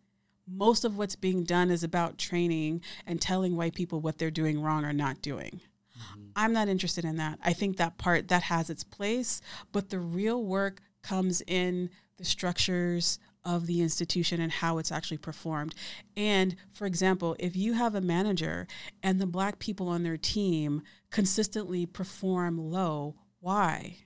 Most 0.50 0.86
of 0.86 0.98
what's 0.98 1.18
being 1.18 1.44
done 1.44 1.70
is 1.70 1.84
about 1.84 2.18
training 2.18 2.82
and 3.06 3.22
telling 3.22 3.58
white 3.58 3.76
people 3.76 4.00
what 4.00 4.18
they're 4.18 4.32
doing 4.32 4.62
wrong 4.62 4.86
or 4.86 4.94
not 4.94 5.22
doing. 5.22 5.60
Mm-hmm. 6.00 6.22
I'm 6.38 6.54
not 6.54 6.70
interested 6.70 7.04
in 7.04 7.18
that. 7.18 7.40
I 7.44 7.52
think 7.52 7.76
that 7.76 7.98
part 7.98 8.30
that 8.30 8.44
has 8.44 8.70
its 8.70 8.86
place, 8.86 9.42
but 9.74 9.90
the 9.90 10.00
real 10.00 10.42
work 10.42 10.82
comes 11.02 11.42
in 11.46 11.90
the 12.18 12.26
structures 12.26 13.20
of 13.48 13.66
the 13.66 13.82
institution 13.82 14.42
and 14.42 14.52
how 14.52 14.78
it's 14.78 14.92
actually 14.92 15.18
performed. 15.18 15.74
And 16.18 16.58
for 16.74 16.86
example, 16.86 17.36
if 17.40 17.56
you 17.56 17.74
have 17.74 17.96
a 17.96 18.02
manager 18.02 18.68
and 19.02 19.20
the 19.20 19.26
black 19.26 19.58
people 19.58 19.88
on 19.88 20.04
their 20.04 20.18
team 20.18 20.82
consistently 21.10 21.86
perform 21.86 22.58
low, 22.58 23.16
why? 23.40 24.00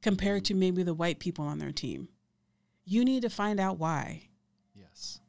Compared 0.00 0.44
to 0.44 0.54
maybe 0.54 0.84
the 0.84 0.94
white 0.94 1.18
people 1.18 1.44
on 1.44 1.58
their 1.58 1.72
team. 1.72 2.08
You 2.84 3.04
need 3.04 3.22
to 3.22 3.30
find 3.30 3.58
out 3.58 3.78
why. 3.78 4.28
Yes. 4.74 5.20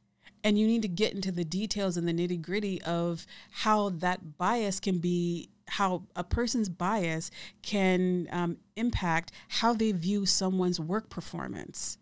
And 0.43 0.59
you 0.59 0.67
need 0.67 0.83
to 0.83 0.87
get 0.87 1.13
into 1.13 1.31
the 1.31 1.43
details 1.43 1.97
and 1.97 2.07
the 2.07 2.13
nitty 2.13 2.39
gritty 2.39 2.81
of 2.83 3.25
how 3.49 3.89
that 3.89 4.37
bias 4.37 4.79
can 4.79 4.99
be 4.99 5.49
how 5.69 6.03
a 6.15 6.23
person's 6.23 6.67
bias 6.69 7.31
can 7.61 8.27
um, 8.31 8.57
impact 8.75 9.31
how 9.47 9.73
they 9.73 9.91
view 9.93 10.25
someone's 10.25 10.79
work 10.79 11.09
performance. 11.09 11.97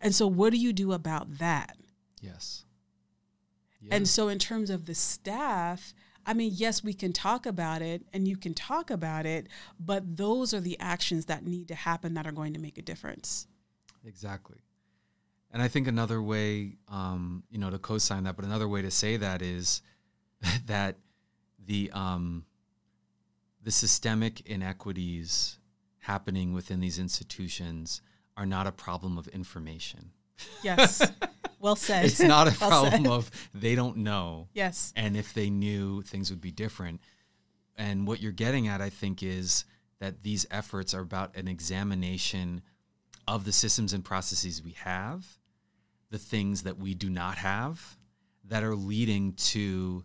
And 0.00 0.14
so, 0.14 0.26
what 0.26 0.52
do 0.52 0.58
you 0.58 0.72
do 0.72 0.92
about 0.92 1.38
that? 1.38 1.76
Yes. 2.20 2.64
Yeah. 3.80 3.96
And 3.96 4.08
so, 4.08 4.28
in 4.28 4.38
terms 4.38 4.70
of 4.70 4.86
the 4.86 4.94
staff, 4.94 5.94
I 6.26 6.34
mean, 6.34 6.52
yes, 6.54 6.84
we 6.84 6.92
can 6.92 7.12
talk 7.12 7.46
about 7.46 7.82
it 7.82 8.02
and 8.12 8.28
you 8.28 8.36
can 8.36 8.54
talk 8.54 8.90
about 8.90 9.26
it, 9.26 9.48
but 9.78 10.16
those 10.16 10.52
are 10.54 10.60
the 10.60 10.78
actions 10.78 11.26
that 11.26 11.46
need 11.46 11.68
to 11.68 11.74
happen 11.74 12.14
that 12.14 12.26
are 12.26 12.32
going 12.32 12.54
to 12.54 12.60
make 12.60 12.78
a 12.78 12.82
difference. 12.82 13.46
Exactly. 14.04 14.58
And 15.52 15.62
I 15.62 15.68
think 15.68 15.88
another 15.88 16.22
way, 16.22 16.76
um, 16.88 17.42
you 17.50 17.58
know, 17.58 17.70
to 17.70 17.78
co-sign 17.78 18.24
that, 18.24 18.36
but 18.36 18.44
another 18.44 18.68
way 18.68 18.82
to 18.82 18.90
say 18.90 19.16
that 19.16 19.42
is 19.42 19.82
that 20.66 20.96
the 21.64 21.90
um, 21.92 22.44
the 23.62 23.70
systemic 23.70 24.40
inequities 24.46 25.58
happening 25.98 26.52
within 26.52 26.80
these 26.80 26.98
institutions 26.98 28.00
are 28.40 28.46
not 28.46 28.66
a 28.66 28.72
problem 28.72 29.18
of 29.18 29.28
information. 29.28 30.10
Yes. 30.64 31.06
Well 31.62 31.76
said. 31.76 32.06
it's 32.06 32.20
not 32.20 32.46
a 32.46 32.56
well 32.58 32.70
problem 32.70 33.04
said. 33.04 33.12
of 33.12 33.30
they 33.52 33.74
don't 33.74 33.98
know. 33.98 34.48
Yes. 34.54 34.94
And 34.96 35.14
if 35.14 35.34
they 35.34 35.50
knew, 35.50 36.00
things 36.00 36.30
would 36.30 36.40
be 36.40 36.50
different. 36.50 37.02
And 37.76 38.06
what 38.06 38.22
you're 38.22 38.32
getting 38.32 38.66
at, 38.66 38.80
I 38.80 38.88
think, 38.88 39.22
is 39.22 39.66
that 39.98 40.22
these 40.22 40.46
efforts 40.50 40.94
are 40.94 41.02
about 41.02 41.36
an 41.36 41.48
examination 41.48 42.62
of 43.28 43.44
the 43.44 43.52
systems 43.52 43.92
and 43.92 44.02
processes 44.02 44.62
we 44.62 44.70
have, 44.70 45.26
the 46.10 46.16
things 46.16 46.62
that 46.62 46.78
we 46.78 46.94
do 46.94 47.10
not 47.10 47.36
have 47.36 47.98
that 48.46 48.64
are 48.64 48.74
leading 48.74 49.34
to 49.34 50.02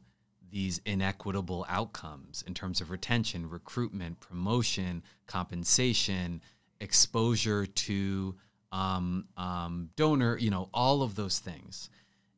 these 0.51 0.81
inequitable 0.85 1.65
outcomes 1.69 2.43
in 2.45 2.53
terms 2.53 2.81
of 2.81 2.91
retention, 2.91 3.49
recruitment, 3.49 4.19
promotion, 4.19 5.03
compensation, 5.25 6.41
exposure 6.79 7.65
to 7.65 8.35
um, 8.71 9.27
um, 9.37 9.89
donor, 9.95 10.37
you 10.37 10.49
know, 10.49 10.69
all 10.73 11.01
of 11.01 11.15
those 11.15 11.39
things. 11.39 11.89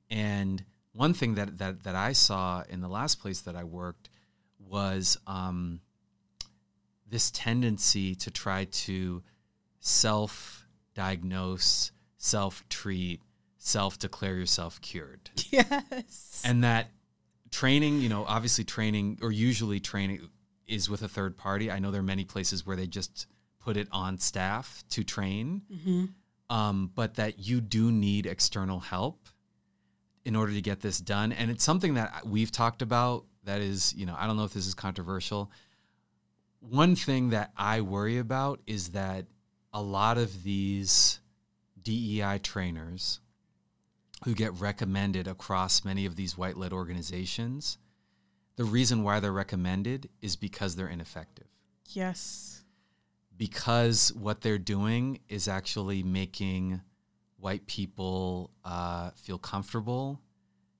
And 0.09 0.63
one 0.93 1.13
thing 1.13 1.35
that, 1.35 1.57
that, 1.57 1.83
that 1.83 1.95
I 1.95 2.13
saw 2.13 2.63
in 2.69 2.81
the 2.81 2.87
last 2.87 3.19
place 3.19 3.41
that 3.41 3.55
I 3.55 3.63
worked 3.63 4.09
was 4.59 5.17
um, 5.27 5.81
this 7.09 7.31
tendency 7.31 8.15
to 8.15 8.31
try 8.31 8.65
to 8.65 9.23
self 9.79 10.67
diagnose, 10.93 11.91
self 12.17 12.67
treat, 12.69 13.21
self 13.57 13.99
declare 13.99 14.35
yourself 14.35 14.81
cured. 14.81 15.29
Yes. 15.49 16.41
And 16.45 16.63
that 16.63 16.91
training, 17.51 18.01
you 18.01 18.09
know, 18.09 18.25
obviously 18.27 18.63
training 18.63 19.19
or 19.21 19.31
usually 19.31 19.79
training 19.79 20.29
is 20.67 20.89
with 20.89 21.01
a 21.01 21.07
third 21.07 21.37
party. 21.37 21.71
I 21.71 21.79
know 21.79 21.89
there 21.89 22.01
are 22.01 22.03
many 22.03 22.25
places 22.25 22.65
where 22.65 22.75
they 22.75 22.87
just 22.87 23.27
put 23.67 23.75
it 23.75 23.89
on 23.91 24.17
staff 24.17 24.81
to 24.89 25.03
train. 25.03 25.61
Mm-hmm. 25.69 26.05
um, 26.49 26.89
but 26.95 27.15
that 27.15 27.39
you 27.39 27.59
do 27.59 27.91
need 27.91 28.25
external 28.25 28.79
help 28.79 29.27
in 30.23 30.37
order 30.37 30.53
to 30.53 30.61
get 30.61 30.79
this 30.79 30.99
done. 30.99 31.33
And 31.33 31.51
it's 31.51 31.65
something 31.65 31.95
that 31.95 32.25
we've 32.25 32.49
talked 32.49 32.81
about 32.81 33.25
that 33.43 33.59
is, 33.59 33.93
you 33.93 34.05
know, 34.05 34.15
I 34.17 34.25
don't 34.25 34.37
know 34.37 34.45
if 34.45 34.53
this 34.53 34.67
is 34.67 34.73
controversial. 34.73 35.51
One 36.61 36.95
thing 36.95 37.31
that 37.31 37.51
I 37.57 37.81
worry 37.81 38.19
about 38.19 38.61
is 38.65 38.89
that 38.89 39.25
a 39.73 39.81
lot 39.81 40.17
of 40.17 40.43
these 40.43 41.19
DEI 41.81 42.39
trainers 42.41 43.19
who 44.23 44.33
get 44.33 44.53
recommended 44.53 45.27
across 45.27 45.83
many 45.83 46.05
of 46.05 46.15
these 46.15 46.37
white 46.37 46.55
led 46.55 46.71
organizations, 46.71 47.77
the 48.55 48.63
reason 48.63 49.03
why 49.03 49.19
they're 49.19 49.33
recommended 49.33 50.07
is 50.21 50.37
because 50.37 50.77
they're 50.77 50.87
ineffective. 50.87 51.47
Yes. 51.89 52.63
Because 53.37 54.11
what 54.13 54.41
they're 54.41 54.57
doing 54.57 55.19
is 55.29 55.47
actually 55.47 56.01
making 56.01 56.81
white 57.37 57.67
people 57.67 58.51
uh, 58.65 59.11
feel 59.11 59.37
comfortable, 59.37 60.21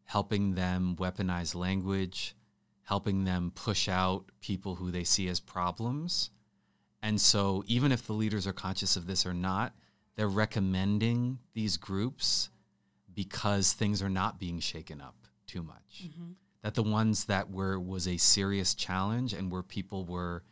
helping 0.06 0.56
them 0.56 0.96
weaponize 0.98 1.54
language, 1.54 2.36
helping 2.84 3.26
them 3.26 3.52
push 3.54 3.88
out 3.88 4.32
people 4.42 4.76
who 4.76 4.92
they 4.92 5.04
see 5.04 5.28
as 5.28 5.40
problems. 5.40 6.32
And 7.02 7.22
so, 7.22 7.64
even 7.68 7.92
if 7.92 8.08
the 8.08 8.14
leaders 8.14 8.48
are 8.48 8.54
conscious 8.54 8.96
of 8.96 9.06
this 9.06 9.26
or 9.26 9.34
not, 9.34 9.74
they're 10.16 10.28
recommending 10.28 11.38
these 11.54 11.78
groups 11.78 12.50
because 13.14 13.74
things 13.74 14.02
are 14.02 14.10
not 14.10 14.40
being 14.40 14.60
shaken 14.60 15.00
up 15.00 15.16
too 15.46 15.62
much. 15.62 16.06
Mm-hmm. 16.06 16.32
That 16.64 16.74
the 16.74 16.84
ones 16.84 17.26
that 17.26 17.52
were 17.52 17.80
was 17.80 18.08
a 18.08 18.18
serious 18.18 18.74
challenge 18.74 19.32
and 19.32 19.52
where 19.52 19.64
people 19.64 20.06
were 20.06 20.44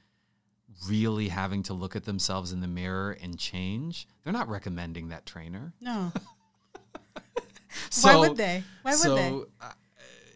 really 0.88 1.30
having 1.30 1.64
to 1.64 1.74
look 1.74 1.96
at 1.96 2.06
themselves 2.06 2.52
in 2.52 2.62
the 2.62 2.68
mirror 2.68 3.18
and 3.22 3.38
change, 3.38 4.08
they're 4.24 4.34
not 4.34 4.50
recommending 4.50 5.10
that 5.10 5.26
trainer. 5.26 5.74
No. 5.82 6.12
so, 7.90 8.08
Why 8.08 8.16
would 8.28 8.38
they? 8.38 8.64
Why 8.82 8.92
would 8.92 9.00
so, 9.00 9.16
they? 9.16 9.30
Uh, 9.62 9.72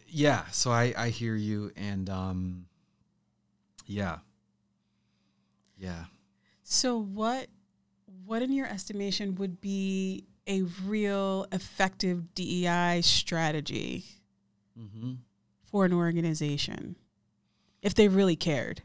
yeah, 0.08 0.44
so 0.50 0.70
I 0.70 0.92
I 0.96 1.08
hear 1.10 1.36
you 1.36 1.72
and 1.76 2.08
um 2.10 2.66
yeah. 3.86 4.18
Yeah. 5.78 6.04
So 6.62 7.00
what 7.00 7.48
what 8.24 8.42
in 8.42 8.52
your 8.52 8.66
estimation 8.66 9.34
would 9.36 9.60
be 9.60 10.24
a 10.46 10.62
real 10.84 11.46
effective 11.52 12.34
DEI 12.34 13.00
strategy 13.02 14.04
mm-hmm. 14.78 15.14
for 15.64 15.84
an 15.84 15.92
organization 15.92 16.96
if 17.82 17.94
they 17.94 18.08
really 18.08 18.36
cared? 18.36 18.82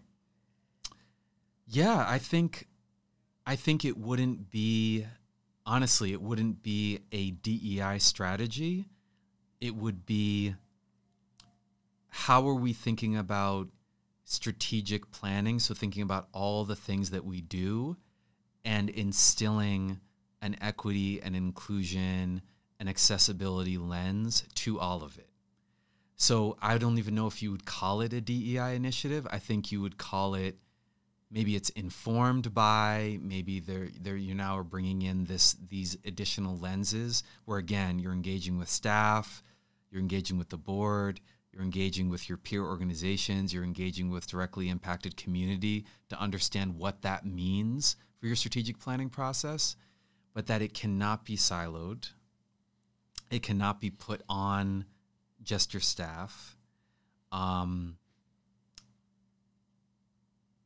Yeah, 1.67 2.05
I 2.07 2.19
think 2.19 2.67
I 3.45 3.55
think 3.55 3.85
it 3.85 3.97
wouldn't 3.97 4.51
be 4.51 5.05
honestly, 5.65 6.13
it 6.13 6.21
wouldn't 6.21 6.61
be 6.61 6.99
a 7.11 7.31
DEI 7.31 7.97
strategy. 7.99 8.85
It 9.59 9.75
would 9.75 10.05
be 10.05 10.55
how 12.09 12.47
are 12.47 12.55
we 12.55 12.71
thinking 12.71 13.15
about 13.17 13.67
strategic 14.23 15.11
planning? 15.11 15.59
So 15.59 15.73
thinking 15.73 16.01
about 16.01 16.27
all 16.33 16.65
the 16.65 16.75
things 16.75 17.09
that 17.11 17.25
we 17.25 17.41
do 17.41 17.97
and 18.63 18.89
instilling 18.89 19.99
an 20.41 20.55
equity 20.61 21.21
and 21.21 21.35
inclusion 21.35 22.41
and 22.79 22.89
accessibility 22.89 23.77
lens 23.77 24.43
to 24.53 24.79
all 24.79 25.03
of 25.03 25.17
it. 25.17 25.29
So 26.15 26.57
I 26.61 26.77
don't 26.77 26.97
even 26.97 27.15
know 27.15 27.27
if 27.27 27.43
you 27.43 27.51
would 27.51 27.65
call 27.65 28.01
it 28.01 28.13
a 28.13 28.21
DEI 28.21 28.75
initiative. 28.75 29.27
I 29.31 29.39
think 29.39 29.71
you 29.71 29.81
would 29.81 29.97
call 29.97 30.35
it 30.35 30.57
maybe 31.31 31.55
it's 31.55 31.69
informed 31.69 32.53
by 32.53 33.19
maybe 33.21 33.59
they're, 33.59 33.89
they're 33.99 34.15
you 34.15 34.33
now 34.33 34.57
are 34.57 34.63
bringing 34.63 35.01
in 35.01 35.25
this 35.25 35.55
these 35.69 35.97
additional 36.05 36.57
lenses 36.57 37.23
where 37.45 37.57
again 37.57 37.99
you're 37.99 38.13
engaging 38.13 38.57
with 38.57 38.69
staff, 38.69 39.43
you're 39.91 40.01
engaging 40.01 40.37
with 40.37 40.49
the 40.49 40.57
board, 40.57 41.19
you're 41.51 41.63
engaging 41.63 42.09
with 42.09 42.27
your 42.27 42.37
peer 42.37 42.63
organizations, 42.63 43.53
you're 43.53 43.63
engaging 43.63 44.09
with 44.09 44.27
directly 44.27 44.69
impacted 44.69 45.15
community 45.15 45.85
to 46.09 46.19
understand 46.19 46.77
what 46.77 47.01
that 47.01 47.25
means 47.25 47.95
for 48.19 48.27
your 48.27 48.35
strategic 48.35 48.79
planning 48.79 49.09
process, 49.09 49.75
but 50.33 50.47
that 50.47 50.61
it 50.61 50.73
cannot 50.73 51.25
be 51.25 51.37
siloed. 51.37 52.11
It 53.31 53.41
cannot 53.41 53.79
be 53.79 53.89
put 53.89 54.21
on 54.27 54.85
just 55.41 55.73
your 55.73 55.81
staff. 55.81 56.57
Um, 57.31 57.97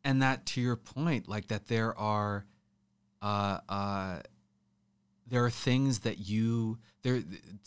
and 0.03 0.21
that 0.21 0.45
to 0.47 0.61
your 0.61 0.75
point, 0.75 1.27
like 1.27 1.47
that 1.47 1.67
there 1.67 1.97
are 1.97 2.45
uh, 3.21 3.59
uh, 3.67 4.19
there 5.27 5.43
are 5.45 5.49
things 5.49 5.99
that 5.99 6.19
you 6.19 6.79
there 7.03 7.21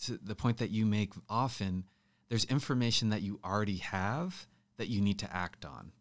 to 0.05 0.17
the 0.17 0.35
point 0.35 0.57
that 0.57 0.69
you 0.69 0.85
make 0.85 1.13
often 1.29 1.85
there's 2.29 2.45
information 2.45 3.09
that 3.09 3.21
you 3.21 3.39
already 3.43 3.77
have 3.77 4.47
that 4.77 4.87
you 4.87 5.01
need 5.01 5.19
to 5.19 5.35
act 5.35 5.65
on. 5.65 5.91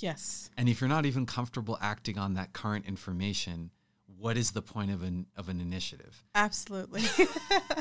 Yes. 0.00 0.48
and 0.56 0.66
if 0.66 0.80
you're 0.80 0.88
not 0.88 1.04
even 1.04 1.26
comfortable 1.26 1.76
acting 1.80 2.16
on 2.16 2.32
that 2.32 2.54
current 2.54 2.86
information, 2.86 3.70
what 4.20 4.36
is 4.36 4.50
the 4.50 4.62
point 4.62 4.90
of 4.90 5.02
an 5.02 5.26
of 5.36 5.48
an 5.48 5.60
initiative? 5.60 6.22
Absolutely. 6.34 7.02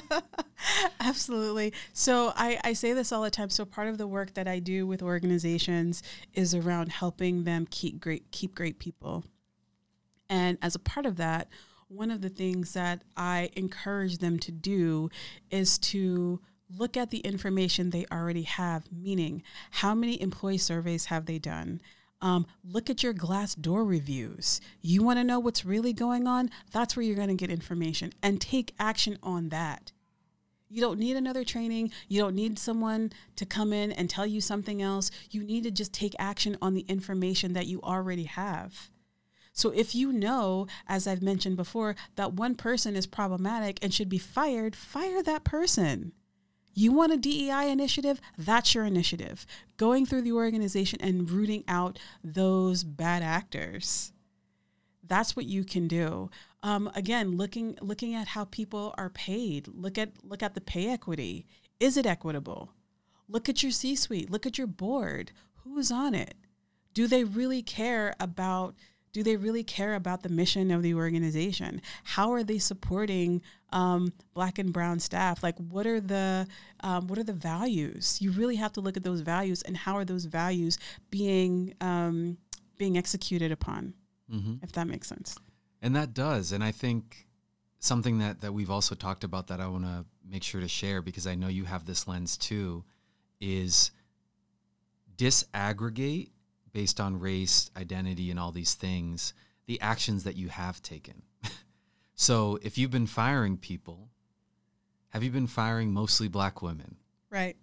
Absolutely. 1.00 1.74
So 1.94 2.32
I, 2.36 2.60
I 2.64 2.74
say 2.74 2.94
this 2.94 3.12
all 3.12 3.24
the 3.24 3.30
time. 3.30 3.50
So 3.50 3.66
part 3.66 3.88
of 3.88 3.98
the 3.98 4.08
work 4.08 4.34
that 4.36 4.48
I 4.48 4.60
do 4.60 4.88
with 4.88 5.02
organizations 5.02 6.02
is 6.34 6.56
around 6.56 6.92
helping 6.92 7.44
them 7.44 7.68
keep 7.70 8.00
great 8.00 8.32
keep 8.32 8.56
great 8.56 8.80
people. 8.80 9.26
And 10.30 10.58
as 10.62 10.76
a 10.76 10.80
part 10.80 11.06
of 11.06 11.18
that, 11.18 11.50
one 11.88 12.12
of 12.12 12.22
the 12.22 12.30
things 12.30 12.74
that 12.74 13.04
I 13.18 13.50
encourage 13.56 14.20
them 14.20 14.40
to 14.40 14.52
do 14.52 15.10
is 15.50 15.78
to 15.80 16.40
look 16.78 16.96
at 16.96 17.10
the 17.10 17.20
information 17.20 17.90
they 17.90 18.06
already 18.12 18.44
have, 18.44 18.92
meaning 18.92 19.44
how 19.72 19.96
many 19.96 20.22
employee 20.22 20.60
surveys 20.60 21.06
have 21.06 21.26
they 21.26 21.40
done? 21.40 21.82
Um, 22.22 22.48
look 22.64 22.90
at 22.90 23.02
your 23.02 23.14
Glassdoor 23.14 23.88
reviews. 23.88 24.60
You 24.82 25.04
want 25.04 25.20
to 25.20 25.24
know 25.24 25.40
what's 25.40 25.64
really 25.64 25.94
going 25.94 26.28
on? 26.28 26.50
That's 26.72 26.96
where 26.96 27.04
you're 27.04 27.16
going 27.16 27.30
to 27.30 27.34
get 27.34 27.50
information 27.50 28.14
and 28.22 28.42
take 28.42 28.74
action 28.78 29.18
on 29.24 29.50
that. 29.50 29.92
You 30.70 30.82
don't 30.82 31.00
need 31.00 31.16
another 31.16 31.44
training. 31.44 31.92
You 32.08 32.22
don't 32.22 32.36
need 32.36 32.60
someone 32.60 33.12
to 33.38 33.46
come 33.46 33.74
in 33.74 33.92
and 33.92 34.10
tell 34.10 34.26
you 34.28 34.40
something 34.40 34.82
else. 34.82 35.10
You 35.32 35.44
need 35.44 35.64
to 35.64 35.72
just 35.72 35.94
take 35.94 36.16
action 36.20 36.58
on 36.62 36.76
the 36.76 36.86
information 36.88 37.54
that 37.54 37.66
you 37.66 37.82
already 37.82 38.26
have. 38.26 38.92
So 39.52 39.72
if 39.72 39.96
you 39.96 40.14
know, 40.14 40.68
as 40.88 41.08
I've 41.08 41.24
mentioned 41.24 41.58
before, 41.58 41.96
that 42.16 42.34
one 42.34 42.56
person 42.56 42.96
is 42.96 43.08
problematic 43.08 43.80
and 43.82 43.94
should 43.94 44.10
be 44.10 44.20
fired, 44.20 44.76
fire 44.76 45.24
that 45.24 45.44
person. 45.44 46.14
You 46.80 46.94
want 46.94 47.12
a 47.12 47.18
DEI 47.18 47.70
initiative? 47.70 48.22
That's 48.38 48.74
your 48.74 48.86
initiative. 48.86 49.46
Going 49.76 50.06
through 50.06 50.22
the 50.22 50.32
organization 50.32 50.98
and 51.02 51.30
rooting 51.30 51.66
out 51.68 52.00
those 52.24 52.86
bad 52.86 53.22
actors. 53.22 54.14
That's 55.06 55.36
what 55.36 55.44
you 55.44 55.66
can 55.66 55.90
do. 55.90 56.30
Um, 56.64 56.90
again, 56.96 57.36
looking 57.36 57.78
looking 57.82 58.16
at 58.16 58.30
how 58.30 58.46
people 58.46 58.96
are 58.98 59.10
paid. 59.10 59.68
Look 59.68 59.98
at 59.98 60.24
look 60.24 60.42
at 60.42 60.54
the 60.54 60.62
pay 60.62 60.88
equity. 60.88 61.46
Is 61.82 61.98
it 61.98 62.06
equitable? 62.06 62.72
Look 63.28 63.50
at 63.50 63.62
your 63.62 63.74
C-suite. 63.74 64.32
Look 64.32 64.46
at 64.46 64.58
your 64.58 64.68
board. 64.68 65.34
Who's 65.66 65.92
on 65.92 66.16
it? 66.16 66.36
Do 66.94 67.08
they 67.08 67.26
really 67.26 67.62
care 67.62 68.16
about 68.22 68.76
do 69.12 69.24
they 69.24 69.36
really 69.36 69.64
care 69.64 69.96
about 69.96 70.24
the 70.24 70.30
mission 70.30 70.72
of 70.72 70.84
the 70.84 70.94
organization? 70.94 71.82
How 72.04 72.32
are 72.32 72.44
they 72.44 72.60
supporting 72.60 73.42
um, 73.72 74.14
black 74.34 74.60
and 74.60 74.72
brown 74.72 75.00
staff? 75.00 75.44
Like, 75.44 75.58
what 75.58 75.88
are 75.88 76.00
the 76.00 76.48
um, 76.82 77.08
what 77.08 77.18
are 77.18 77.24
the 77.24 77.34
values? 77.34 78.22
You 78.22 78.32
really 78.32 78.56
have 78.58 78.74
to 78.74 78.82
look 78.82 78.98
at 78.98 79.04
those 79.04 79.22
values 79.22 79.62
and 79.64 79.76
how 79.76 79.96
are 79.96 80.06
those 80.06 80.26
values 80.26 80.78
being 81.10 81.74
um, 81.82 82.38
being 82.78 82.98
executed 82.98 83.52
upon, 83.52 83.94
mm-hmm. 84.32 84.56
if 84.64 84.72
that 84.74 84.88
makes 84.88 85.08
sense. 85.08 85.38
And 85.82 85.96
that 85.96 86.14
does, 86.14 86.52
and 86.52 86.64
I 86.64 86.72
think 86.72 87.28
something 87.80 88.20
that 88.20 88.42
that 88.42 88.54
we've 88.54 88.72
also 88.72 88.96
talked 88.96 89.24
about 89.24 89.48
that 89.48 89.60
I 89.60 89.68
want 89.68 89.86
to 89.86 90.06
make 90.30 90.44
sure 90.44 90.62
to 90.62 90.68
share 90.68 91.02
because 91.02 91.26
I 91.26 91.36
know 91.36 91.48
you 91.48 91.66
have 91.66 91.86
this 91.86 92.08
lens 92.08 92.38
too, 92.38 92.84
is 93.40 93.92
disaggregate 95.18 96.30
based 96.72 97.00
on 97.00 97.20
race, 97.20 97.72
identity, 97.78 98.30
and 98.30 98.40
all 98.40 98.52
these 98.52 98.74
things, 98.74 99.34
the 99.66 99.80
actions 99.82 100.24
that 100.24 100.36
you 100.36 100.50
have 100.50 100.82
taken. 100.82 101.24
so 102.16 102.60
if 102.62 102.78
you've 102.78 102.92
been 102.92 103.08
firing 103.08 103.58
people, 103.58 104.10
have 105.10 105.24
you 105.24 105.32
been 105.32 105.48
firing 105.48 105.92
mostly 105.92 106.28
black 106.28 106.62
women? 106.62 106.98
Right. 107.30 107.58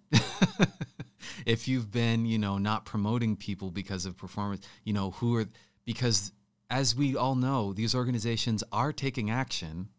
if 1.45 1.67
you've 1.67 1.91
been, 1.91 2.25
you 2.25 2.37
know, 2.37 2.57
not 2.57 2.85
promoting 2.85 3.35
people 3.35 3.71
because 3.71 4.05
of 4.05 4.17
performance, 4.17 4.65
you 4.83 4.93
know, 4.93 5.11
who 5.11 5.35
are, 5.37 5.45
because 5.85 6.31
as 6.69 6.95
we 6.95 7.15
all 7.15 7.35
know, 7.35 7.73
these 7.73 7.95
organizations 7.95 8.63
are 8.71 8.93
taking 8.93 9.29
action. 9.29 9.89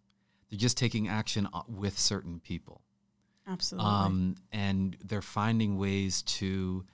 They're 0.50 0.58
just 0.58 0.76
taking 0.76 1.08
action 1.08 1.48
uh, 1.52 1.62
with 1.68 1.98
certain 1.98 2.40
people. 2.40 2.82
Absolutely. 3.46 3.90
Um, 3.90 4.36
and 4.52 4.96
they're 5.04 5.22
finding 5.22 5.78
ways 5.78 6.22
to 6.22 6.84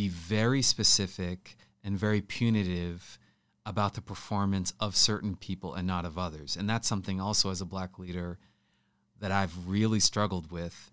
be 0.00 0.08
very 0.08 0.62
specific 0.62 1.56
and 1.84 1.98
very 1.98 2.22
punitive 2.22 3.18
about 3.66 3.92
the 3.92 4.00
performance 4.00 4.72
of 4.80 4.96
certain 4.96 5.36
people 5.36 5.74
and 5.74 5.86
not 5.86 6.06
of 6.06 6.16
others. 6.16 6.56
And 6.56 6.70
that's 6.70 6.88
something 6.88 7.20
also 7.20 7.50
as 7.50 7.60
a 7.60 7.66
black 7.66 7.98
leader 7.98 8.38
that 9.20 9.30
I've 9.30 9.68
really 9.68 10.00
struggled 10.00 10.50
with 10.50 10.90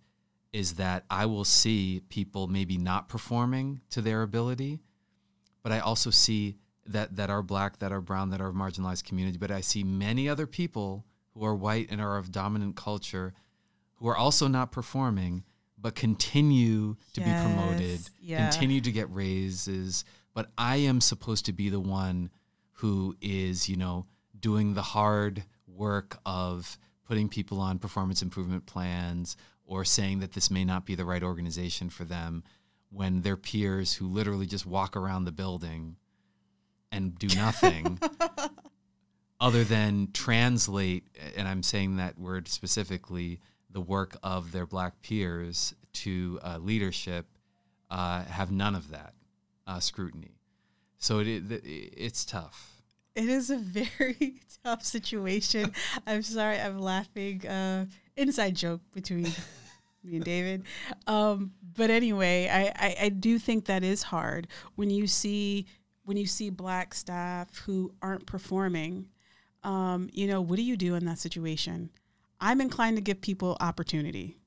is 0.52 0.74
that 0.74 1.06
I 1.10 1.26
will 1.26 1.46
see 1.46 2.02
people 2.10 2.48
maybe 2.48 2.78
not 2.78 3.08
performing 3.08 3.80
to 3.91 4.02
their 4.02 4.24
ability, 4.24 4.80
but 5.63 5.72
I 5.72 5.80
also 5.80 6.10
see 6.10 6.58
that 6.86 7.15
that 7.15 7.30
are 7.30 7.41
black, 7.41 7.80
that 7.80 7.93
are 7.93 8.02
brown, 8.02 8.32
that 8.32 8.41
are 8.41 8.52
marginalized 8.52 9.06
community, 9.06 9.38
but 9.38 9.52
I 9.52 9.62
see 9.62 9.86
many 9.86 10.28
other 10.28 10.48
people 10.48 11.06
who 11.34 11.46
are 11.46 11.56
white 11.56 11.88
and 11.89 12.02
are 12.02 12.17
of 12.17 12.34
dominant 12.34 12.76
culture 12.76 13.34
who 13.96 14.08
are 14.10 14.17
also 14.17 14.50
not 14.50 14.74
performing 14.74 15.46
but 15.77 15.95
continue 15.95 16.95
to 17.13 17.21
yes, 17.21 17.45
be 17.45 17.53
promoted, 17.53 17.99
yeah. 18.19 18.49
continue 18.49 18.81
to 18.81 18.91
get 18.91 19.13
raises, 19.13 20.03
but 20.33 20.49
I 20.57 20.77
am 20.77 21.01
supposed 21.01 21.45
to 21.45 21.53
be 21.53 21.69
the 21.69 21.79
one 21.79 22.29
who 22.73 23.15
is, 23.21 23.69
you 23.69 23.75
know, 23.75 24.05
doing 24.39 24.73
the 24.73 24.81
hard 24.81 25.43
work 25.67 26.17
of 26.25 26.77
putting 27.05 27.29
people 27.29 27.59
on 27.59 27.79
performance 27.79 28.21
improvement 28.21 28.65
plans 28.65 29.37
or 29.65 29.85
saying 29.85 30.19
that 30.19 30.33
this 30.33 30.49
may 30.49 30.65
not 30.65 30.85
be 30.85 30.95
the 30.95 31.05
right 31.05 31.23
organization 31.23 31.89
for 31.89 32.03
them 32.03 32.43
when 32.89 33.21
their 33.21 33.37
peers 33.37 33.93
who 33.95 34.07
literally 34.07 34.45
just 34.45 34.65
walk 34.65 34.95
around 34.95 35.25
the 35.25 35.31
building 35.31 35.95
and 36.91 37.17
do 37.17 37.27
nothing 37.35 37.99
other 39.39 39.63
than 39.63 40.09
translate 40.13 41.07
and 41.35 41.47
I'm 41.47 41.63
saying 41.63 41.97
that 41.97 42.17
word 42.17 42.47
specifically 42.47 43.39
the 43.69 43.82
work 43.82 44.17
of 44.23 44.51
their 44.51 44.65
black 44.65 45.01
peers 45.01 45.73
to 45.93 46.39
uh, 46.43 46.58
leadership 46.60 47.25
uh, 47.89 48.23
have 48.23 48.51
none 48.51 48.75
of 48.75 48.89
that 48.89 49.13
uh, 49.65 49.80
scrutiny 49.80 50.39
so 50.97 51.19
it, 51.19 51.27
it, 51.27 51.63
it's 51.63 52.25
tough 52.25 52.77
it 53.17 53.30
is 53.30 53.49
a 53.49 53.58
very 53.58 54.36
tough 54.63 54.84
situation. 54.84 55.73
I'm 56.08 56.21
sorry, 56.21 56.60
I'm 56.60 56.77
laughing. 56.77 57.45
Uh, 57.45 57.88
inside 58.15 58.56
joke 58.56 58.82
between 58.93 59.23
me 60.03 60.17
and 60.17 60.23
David. 60.23 60.63
Um, 61.08 61.51
but 61.75 61.89
anyway, 61.89 62.47
I, 62.47 62.88
I, 62.88 62.95
I 63.06 63.10
do 63.10 63.39
think 63.39 63.65
that 63.65 63.84
is 63.84 64.03
hard 64.03 64.47
when 64.75 64.91
you 64.91 65.08
see 65.08 65.65
when 66.06 66.15
you 66.15 66.27
see 66.27 66.49
black 66.49 66.93
staff 66.93 67.58
who 67.65 67.91
aren't 68.01 68.27
performing. 68.27 69.10
Um, 69.63 70.10
you 70.13 70.27
know, 70.27 70.39
what 70.39 70.56
do 70.56 70.62
you 70.62 70.77
do 70.77 70.95
in 70.95 71.06
that 71.06 71.19
situation? 71.19 71.89
I'm 72.39 72.62
inclined 72.62 72.97
to 72.97 73.02
give 73.02 73.21
people 73.21 73.58
opportunity, 73.60 74.38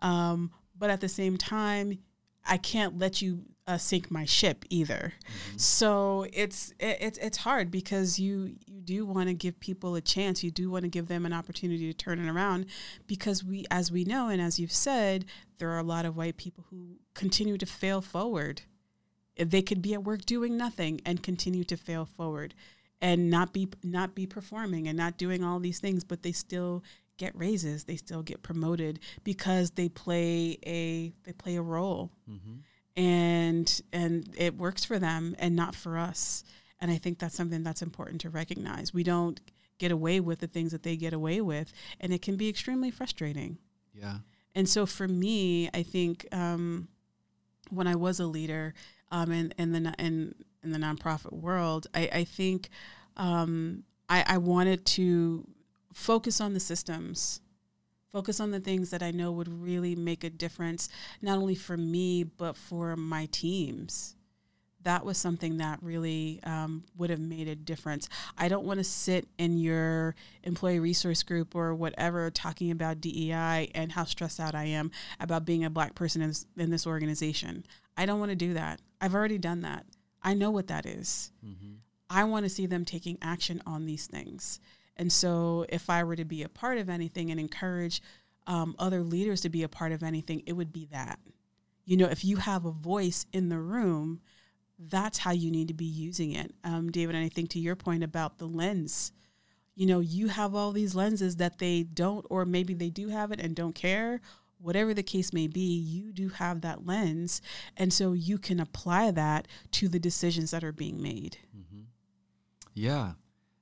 um, 0.00 0.50
but 0.78 0.90
at 0.90 1.00
the 1.00 1.08
same 1.08 1.36
time, 1.36 1.98
I 2.44 2.58
can't 2.58 2.98
let 2.98 3.20
you 3.22 3.42
uh, 3.66 3.78
sink 3.78 4.10
my 4.10 4.24
ship 4.24 4.64
either. 4.70 5.12
Mm-hmm. 5.18 5.58
So 5.58 6.26
it's 6.32 6.72
it, 6.78 6.98
it's 7.00 7.18
it's 7.18 7.38
hard 7.38 7.70
because 7.70 8.18
you 8.18 8.54
you 8.66 8.80
do 8.80 9.04
want 9.04 9.28
to 9.28 9.34
give 9.34 9.58
people 9.58 9.96
a 9.96 10.00
chance. 10.00 10.44
You 10.44 10.50
do 10.50 10.70
want 10.70 10.84
to 10.84 10.88
give 10.88 11.08
them 11.08 11.26
an 11.26 11.32
opportunity 11.32 11.92
to 11.92 11.96
turn 11.96 12.20
it 12.20 12.30
around 12.30 12.66
because 13.06 13.42
we, 13.42 13.64
as 13.70 13.90
we 13.90 14.04
know, 14.04 14.28
and 14.28 14.40
as 14.40 14.60
you've 14.60 14.72
said, 14.72 15.24
there 15.58 15.70
are 15.70 15.78
a 15.78 15.84
lot 15.84 16.04
of 16.04 16.16
white 16.16 16.36
people 16.36 16.64
who 16.70 16.98
continue 17.14 17.58
to 17.58 17.66
fail 17.66 18.00
forward. 18.00 18.62
They 19.36 19.62
could 19.62 19.82
be 19.82 19.92
at 19.94 20.04
work 20.04 20.24
doing 20.24 20.56
nothing 20.56 21.00
and 21.04 21.22
continue 21.22 21.64
to 21.64 21.76
fail 21.76 22.06
forward, 22.06 22.54
and 23.00 23.28
not 23.28 23.52
be 23.52 23.68
not 23.82 24.14
be 24.14 24.26
performing 24.26 24.86
and 24.86 24.96
not 24.96 25.18
doing 25.18 25.42
all 25.42 25.58
these 25.58 25.80
things, 25.80 26.04
but 26.04 26.22
they 26.22 26.32
still 26.32 26.84
get 27.16 27.36
raises. 27.36 27.84
They 27.84 27.96
still 27.96 28.22
get 28.22 28.42
promoted 28.42 29.00
because 29.24 29.72
they 29.72 29.88
play 29.88 30.58
a 30.66 31.12
they 31.24 31.32
play 31.32 31.56
a 31.56 31.62
role. 31.62 32.12
Mm-hmm 32.30 32.56
and 32.96 33.82
and 33.92 34.34
it 34.36 34.56
works 34.56 34.84
for 34.84 34.98
them 34.98 35.36
and 35.38 35.54
not 35.54 35.74
for 35.74 35.98
us 35.98 36.42
and 36.80 36.90
i 36.90 36.96
think 36.96 37.18
that's 37.18 37.34
something 37.34 37.62
that's 37.62 37.82
important 37.82 38.20
to 38.20 38.30
recognize 38.30 38.94
we 38.94 39.02
don't 39.02 39.40
get 39.78 39.92
away 39.92 40.18
with 40.18 40.38
the 40.38 40.46
things 40.46 40.72
that 40.72 40.82
they 40.82 40.96
get 40.96 41.12
away 41.12 41.40
with 41.40 41.72
and 42.00 42.12
it 42.12 42.22
can 42.22 42.36
be 42.36 42.48
extremely 42.48 42.90
frustrating 42.90 43.58
yeah 43.94 44.18
and 44.54 44.68
so 44.68 44.86
for 44.86 45.06
me 45.06 45.68
i 45.74 45.82
think 45.82 46.26
um, 46.32 46.88
when 47.70 47.86
i 47.86 47.94
was 47.94 48.18
a 48.18 48.26
leader 48.26 48.72
um, 49.12 49.30
in, 49.30 49.52
in 49.58 49.72
the 49.72 49.94
in, 49.98 50.34
in 50.62 50.70
the 50.70 50.78
nonprofit 50.78 51.32
world 51.32 51.86
i, 51.94 52.08
I 52.12 52.24
think 52.24 52.70
um, 53.18 53.84
I, 54.08 54.24
I 54.26 54.38
wanted 54.38 54.84
to 54.86 55.46
focus 55.96 56.42
on 56.42 56.52
the 56.52 56.60
systems 56.60 57.40
focus 58.12 58.40
on 58.40 58.50
the 58.50 58.60
things 58.60 58.90
that 58.90 59.02
I 59.02 59.10
know 59.10 59.30
would 59.30 59.62
really 59.62 59.94
make 59.94 60.24
a 60.24 60.30
difference, 60.30 60.88
not 61.20 61.36
only 61.36 61.54
for 61.54 61.76
me, 61.76 62.24
but 62.24 62.56
for 62.56 62.96
my 62.96 63.28
teams. 63.30 64.14
That 64.84 65.04
was 65.04 65.18
something 65.18 65.58
that 65.58 65.82
really 65.82 66.40
um, 66.44 66.84
would 66.96 67.10
have 67.10 67.20
made 67.20 67.46
a 67.46 67.54
difference. 67.54 68.08
I 68.38 68.48
don't 68.48 68.64
want 68.64 68.78
to 68.78 68.84
sit 68.84 69.28
in 69.36 69.58
your 69.58 70.14
employee 70.44 70.78
resource 70.78 71.22
group 71.22 71.54
or 71.54 71.74
whatever 71.74 72.30
talking 72.30 72.70
about 72.70 73.02
DEI 73.02 73.70
and 73.74 73.92
how 73.92 74.04
stressed 74.04 74.40
out 74.40 74.54
I 74.54 74.64
am 74.64 74.92
about 75.20 75.44
being 75.44 75.64
a 75.64 75.70
black 75.70 75.94
person 75.94 76.22
in 76.22 76.28
this, 76.28 76.46
in 76.56 76.70
this 76.70 76.86
organization. 76.86 77.66
I 77.98 78.06
don't 78.06 78.20
want 78.20 78.30
to 78.30 78.36
do 78.36 78.54
that. 78.54 78.80
I've 78.98 79.14
already 79.14 79.38
done 79.38 79.60
that. 79.60 79.84
I 80.22 80.32
know 80.32 80.50
what 80.50 80.68
that 80.68 80.86
is. 80.86 81.32
Mm-hmm. 81.44 81.74
I 82.08 82.24
want 82.24 82.46
to 82.46 82.50
see 82.50 82.64
them 82.64 82.86
taking 82.86 83.18
action 83.20 83.60
on 83.66 83.84
these 83.84 84.06
things. 84.06 84.58
And 84.96 85.12
so, 85.12 85.66
if 85.68 85.90
I 85.90 86.04
were 86.04 86.16
to 86.16 86.24
be 86.24 86.42
a 86.42 86.48
part 86.48 86.78
of 86.78 86.88
anything 86.88 87.30
and 87.30 87.38
encourage 87.38 88.02
um, 88.46 88.74
other 88.78 89.02
leaders 89.02 89.40
to 89.42 89.48
be 89.48 89.62
a 89.62 89.68
part 89.68 89.92
of 89.92 90.02
anything, 90.02 90.42
it 90.46 90.54
would 90.54 90.72
be 90.72 90.86
that. 90.92 91.18
You 91.84 91.96
know, 91.96 92.06
if 92.06 92.24
you 92.24 92.36
have 92.36 92.64
a 92.64 92.70
voice 92.70 93.26
in 93.32 93.48
the 93.48 93.58
room, 93.58 94.20
that's 94.78 95.18
how 95.18 95.32
you 95.32 95.50
need 95.50 95.68
to 95.68 95.74
be 95.74 95.84
using 95.84 96.32
it. 96.32 96.52
Um, 96.64 96.90
David, 96.90 97.14
and 97.14 97.24
I 97.24 97.28
think 97.28 97.50
to 97.50 97.58
your 97.58 97.76
point 97.76 98.02
about 98.02 98.38
the 98.38 98.46
lens, 98.46 99.12
you 99.74 99.86
know, 99.86 100.00
you 100.00 100.28
have 100.28 100.54
all 100.54 100.72
these 100.72 100.94
lenses 100.94 101.36
that 101.36 101.58
they 101.58 101.82
don't, 101.82 102.26
or 102.30 102.44
maybe 102.44 102.74
they 102.74 102.90
do 102.90 103.08
have 103.08 103.30
it 103.30 103.40
and 103.40 103.54
don't 103.54 103.74
care. 103.74 104.20
Whatever 104.58 104.94
the 104.94 105.02
case 105.02 105.32
may 105.32 105.46
be, 105.46 105.60
you 105.60 106.12
do 106.12 106.30
have 106.30 106.62
that 106.62 106.86
lens. 106.86 107.42
And 107.76 107.92
so 107.92 108.14
you 108.14 108.38
can 108.38 108.58
apply 108.58 109.10
that 109.12 109.46
to 109.72 109.88
the 109.88 109.98
decisions 109.98 110.50
that 110.50 110.64
are 110.64 110.72
being 110.72 111.02
made. 111.02 111.38
Mm-hmm. 111.56 111.82
Yeah. 112.74 113.12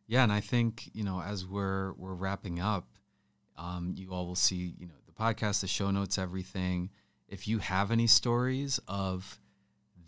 Yeah, 0.07 0.23
and 0.23 0.33
I 0.33 0.41
think 0.41 0.91
you 0.93 1.05
know 1.05 1.21
as 1.21 1.47
we're 1.47 1.93
we're 1.95 2.15
wrapping 2.15 2.61
up, 2.61 2.87
um, 3.57 3.93
you 3.97 4.11
all 4.11 4.27
will 4.27 4.35
see 4.35 4.75
you 4.79 4.87
know 4.87 4.95
the 5.07 5.13
podcast, 5.13 5.61
the 5.61 5.67
show 5.67 5.91
notes, 5.91 6.19
everything. 6.19 6.91
If 7.29 7.49
you 7.49 7.59
have 7.59 7.91
any 7.91 8.07
stories 8.07 8.79
of 8.87 9.41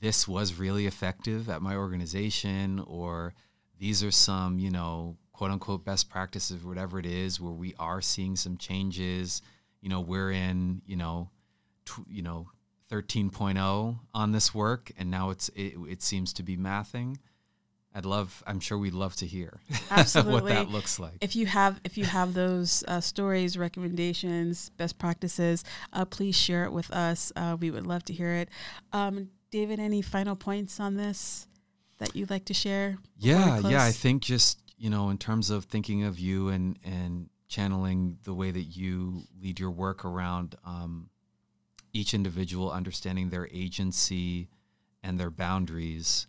this 0.01 0.29
was 0.29 0.55
really 0.55 0.87
effective 0.87 1.49
at 1.49 1.63
my 1.63 1.75
organization, 1.75 2.81
or 2.87 3.35
these 3.79 4.05
are 4.05 4.11
some 4.11 4.59
you 4.59 4.71
know 4.71 5.17
quote 5.33 5.51
unquote 5.51 5.85
best 5.85 6.11
practices, 6.11 6.63
whatever 6.63 6.99
it 6.99 7.07
is, 7.07 7.41
where 7.41 7.53
we 7.53 7.75
are 7.79 8.01
seeing 8.01 8.37
some 8.37 8.57
changes. 8.59 9.41
You 9.81 9.89
know, 9.89 10.01
we're 10.01 10.33
in 10.33 10.83
you 10.87 10.97
know, 10.97 11.31
tw- 11.85 12.09
you 12.09 12.23
know. 12.23 12.49
13.0 12.89 13.99
on 14.15 14.31
this 14.31 14.55
work 14.55 14.93
and 14.97 15.11
now 15.11 15.31
it's 15.31 15.49
it, 15.57 15.75
it 15.89 16.01
seems 16.03 16.33
to 16.33 16.45
be 16.45 16.57
mathing 16.57 17.17
I'd 17.97 18.05
love. 18.05 18.45
I'm 18.47 18.61
sure 18.61 18.77
we'd 18.77 18.93
love 18.93 19.17
to 19.17 19.27
hear 19.27 19.59
what 19.89 20.45
that 20.45 20.69
looks 20.69 21.01
like. 21.01 21.17
If 21.23 21.35
you 21.35 21.47
have, 21.47 21.81
if 21.83 21.97
you 21.97 22.05
have 22.05 22.35
those 22.35 22.85
uh, 22.87 23.01
stories, 23.01 23.57
recommendations, 23.57 24.69
best 24.77 24.99
practices, 24.99 25.65
uh, 25.95 26.05
please 26.05 26.37
share 26.37 26.65
it 26.65 26.73
with 26.73 26.91
us. 26.91 27.33
Uh, 27.35 27.57
we 27.59 27.71
would 27.71 27.87
love 27.87 28.05
to 28.05 28.13
hear 28.13 28.33
it. 28.35 28.51
Um, 28.93 29.31
David, 29.51 29.81
any 29.81 30.03
final 30.03 30.37
points 30.37 30.79
on 30.79 30.97
this 30.97 31.47
that 31.97 32.15
you'd 32.15 32.29
like 32.29 32.45
to 32.45 32.55
share? 32.55 32.99
Yeah, 33.19 33.61
yeah. 33.61 33.83
I 33.83 33.93
think 33.93 34.23
just 34.23 34.61
you 34.77 34.91
know, 34.91 35.09
in 35.09 35.17
terms 35.17 35.49
of 35.49 35.65
thinking 35.65 36.05
of 36.05 36.19
you 36.19 36.51
and 36.51 36.79
and 36.85 37.31
channeling 37.49 38.19
the 38.25 38.35
way 38.35 38.51
that 38.51 38.65
you 38.65 39.23
lead 39.41 39.59
your 39.59 39.71
work 39.71 40.05
around 40.05 40.55
um, 40.67 41.09
each 41.95 42.13
individual 42.13 42.71
understanding 42.71 43.31
their 43.31 43.49
agency 43.51 44.49
and 45.03 45.19
their 45.19 45.31
boundaries. 45.31 46.27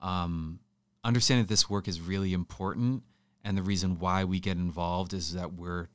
Um, 0.00 0.58
understanding 1.04 1.44
that 1.44 1.50
this 1.50 1.68
work 1.68 1.86
is 1.86 2.00
really 2.00 2.32
important 2.32 3.02
and 3.44 3.58
the 3.58 3.62
reason 3.62 3.98
why 3.98 4.24
we 4.24 4.40
get 4.40 4.56
involved 4.56 5.12
is 5.12 5.34
that 5.34 5.52
we're 5.52 5.88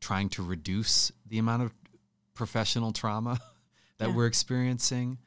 trying 0.00 0.28
to 0.28 0.42
reduce 0.42 1.10
the 1.26 1.38
amount 1.38 1.62
of 1.62 1.72
professional 2.34 2.92
trauma 2.92 3.40
that 3.98 4.10
yeah. 4.10 4.14
we're 4.14 4.26
experiencing 4.26 5.18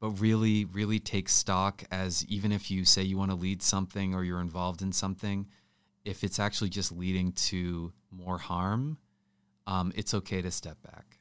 but 0.00 0.10
really 0.20 0.64
really 0.66 0.98
take 0.98 1.28
stock 1.28 1.84
as 1.90 2.24
even 2.26 2.52
if 2.52 2.70
you 2.70 2.84
say 2.84 3.02
you 3.02 3.16
want 3.16 3.30
to 3.30 3.36
lead 3.36 3.62
something 3.62 4.14
or 4.14 4.24
you're 4.24 4.40
involved 4.40 4.82
in 4.82 4.92
something 4.92 5.46
if 6.04 6.24
it's 6.24 6.38
actually 6.38 6.68
just 6.68 6.92
leading 6.92 7.32
to 7.32 7.92
more 8.10 8.38
harm 8.38 8.98
um, 9.66 9.92
it's 9.94 10.12
okay 10.12 10.42
to 10.42 10.50
step 10.50 10.76
back 10.82 11.18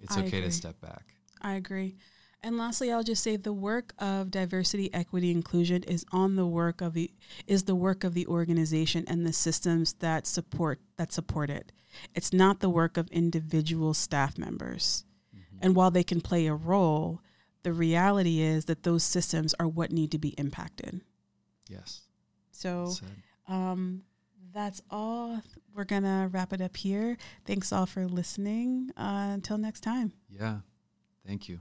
it's 0.00 0.16
I 0.16 0.20
okay 0.20 0.38
agree. 0.38 0.42
to 0.42 0.50
step 0.50 0.80
back 0.80 1.14
i 1.42 1.54
agree 1.54 1.96
and 2.44 2.58
lastly, 2.58 2.92
I'll 2.92 3.02
just 3.02 3.22
say 3.22 3.36
the 3.36 3.54
work 3.54 3.94
of 3.98 4.30
diversity, 4.30 4.92
equity, 4.92 5.30
inclusion 5.30 5.82
is 5.84 6.04
on 6.12 6.36
the 6.36 6.46
work 6.46 6.82
of 6.82 6.92
the 6.92 7.10
is 7.46 7.64
the 7.64 7.74
work 7.74 8.04
of 8.04 8.12
the 8.12 8.26
organization 8.26 9.04
and 9.08 9.26
the 9.26 9.32
systems 9.32 9.94
that 9.94 10.26
support 10.26 10.78
that 10.98 11.10
support 11.10 11.48
it. 11.48 11.72
It's 12.14 12.32
not 12.34 12.60
the 12.60 12.68
work 12.68 12.98
of 12.98 13.08
individual 13.10 13.94
staff 13.94 14.36
members. 14.36 15.06
Mm-hmm. 15.34 15.58
And 15.62 15.74
while 15.74 15.90
they 15.90 16.04
can 16.04 16.20
play 16.20 16.46
a 16.46 16.54
role, 16.54 17.22
the 17.62 17.72
reality 17.72 18.40
is 18.40 18.66
that 18.66 18.82
those 18.82 19.02
systems 19.02 19.54
are 19.58 19.66
what 19.66 19.90
need 19.90 20.10
to 20.10 20.18
be 20.18 20.34
impacted. 20.36 21.00
Yes. 21.68 22.02
So 22.50 22.92
um, 23.48 24.02
that's 24.52 24.82
all. 24.90 25.40
We're 25.74 25.84
going 25.84 26.02
to 26.02 26.28
wrap 26.30 26.52
it 26.52 26.60
up 26.60 26.76
here. 26.76 27.16
Thanks 27.46 27.72
all 27.72 27.86
for 27.86 28.06
listening. 28.06 28.90
Uh, 28.96 29.30
until 29.32 29.58
next 29.58 29.80
time. 29.80 30.12
Yeah. 30.28 30.58
Thank 31.26 31.48
you. 31.48 31.60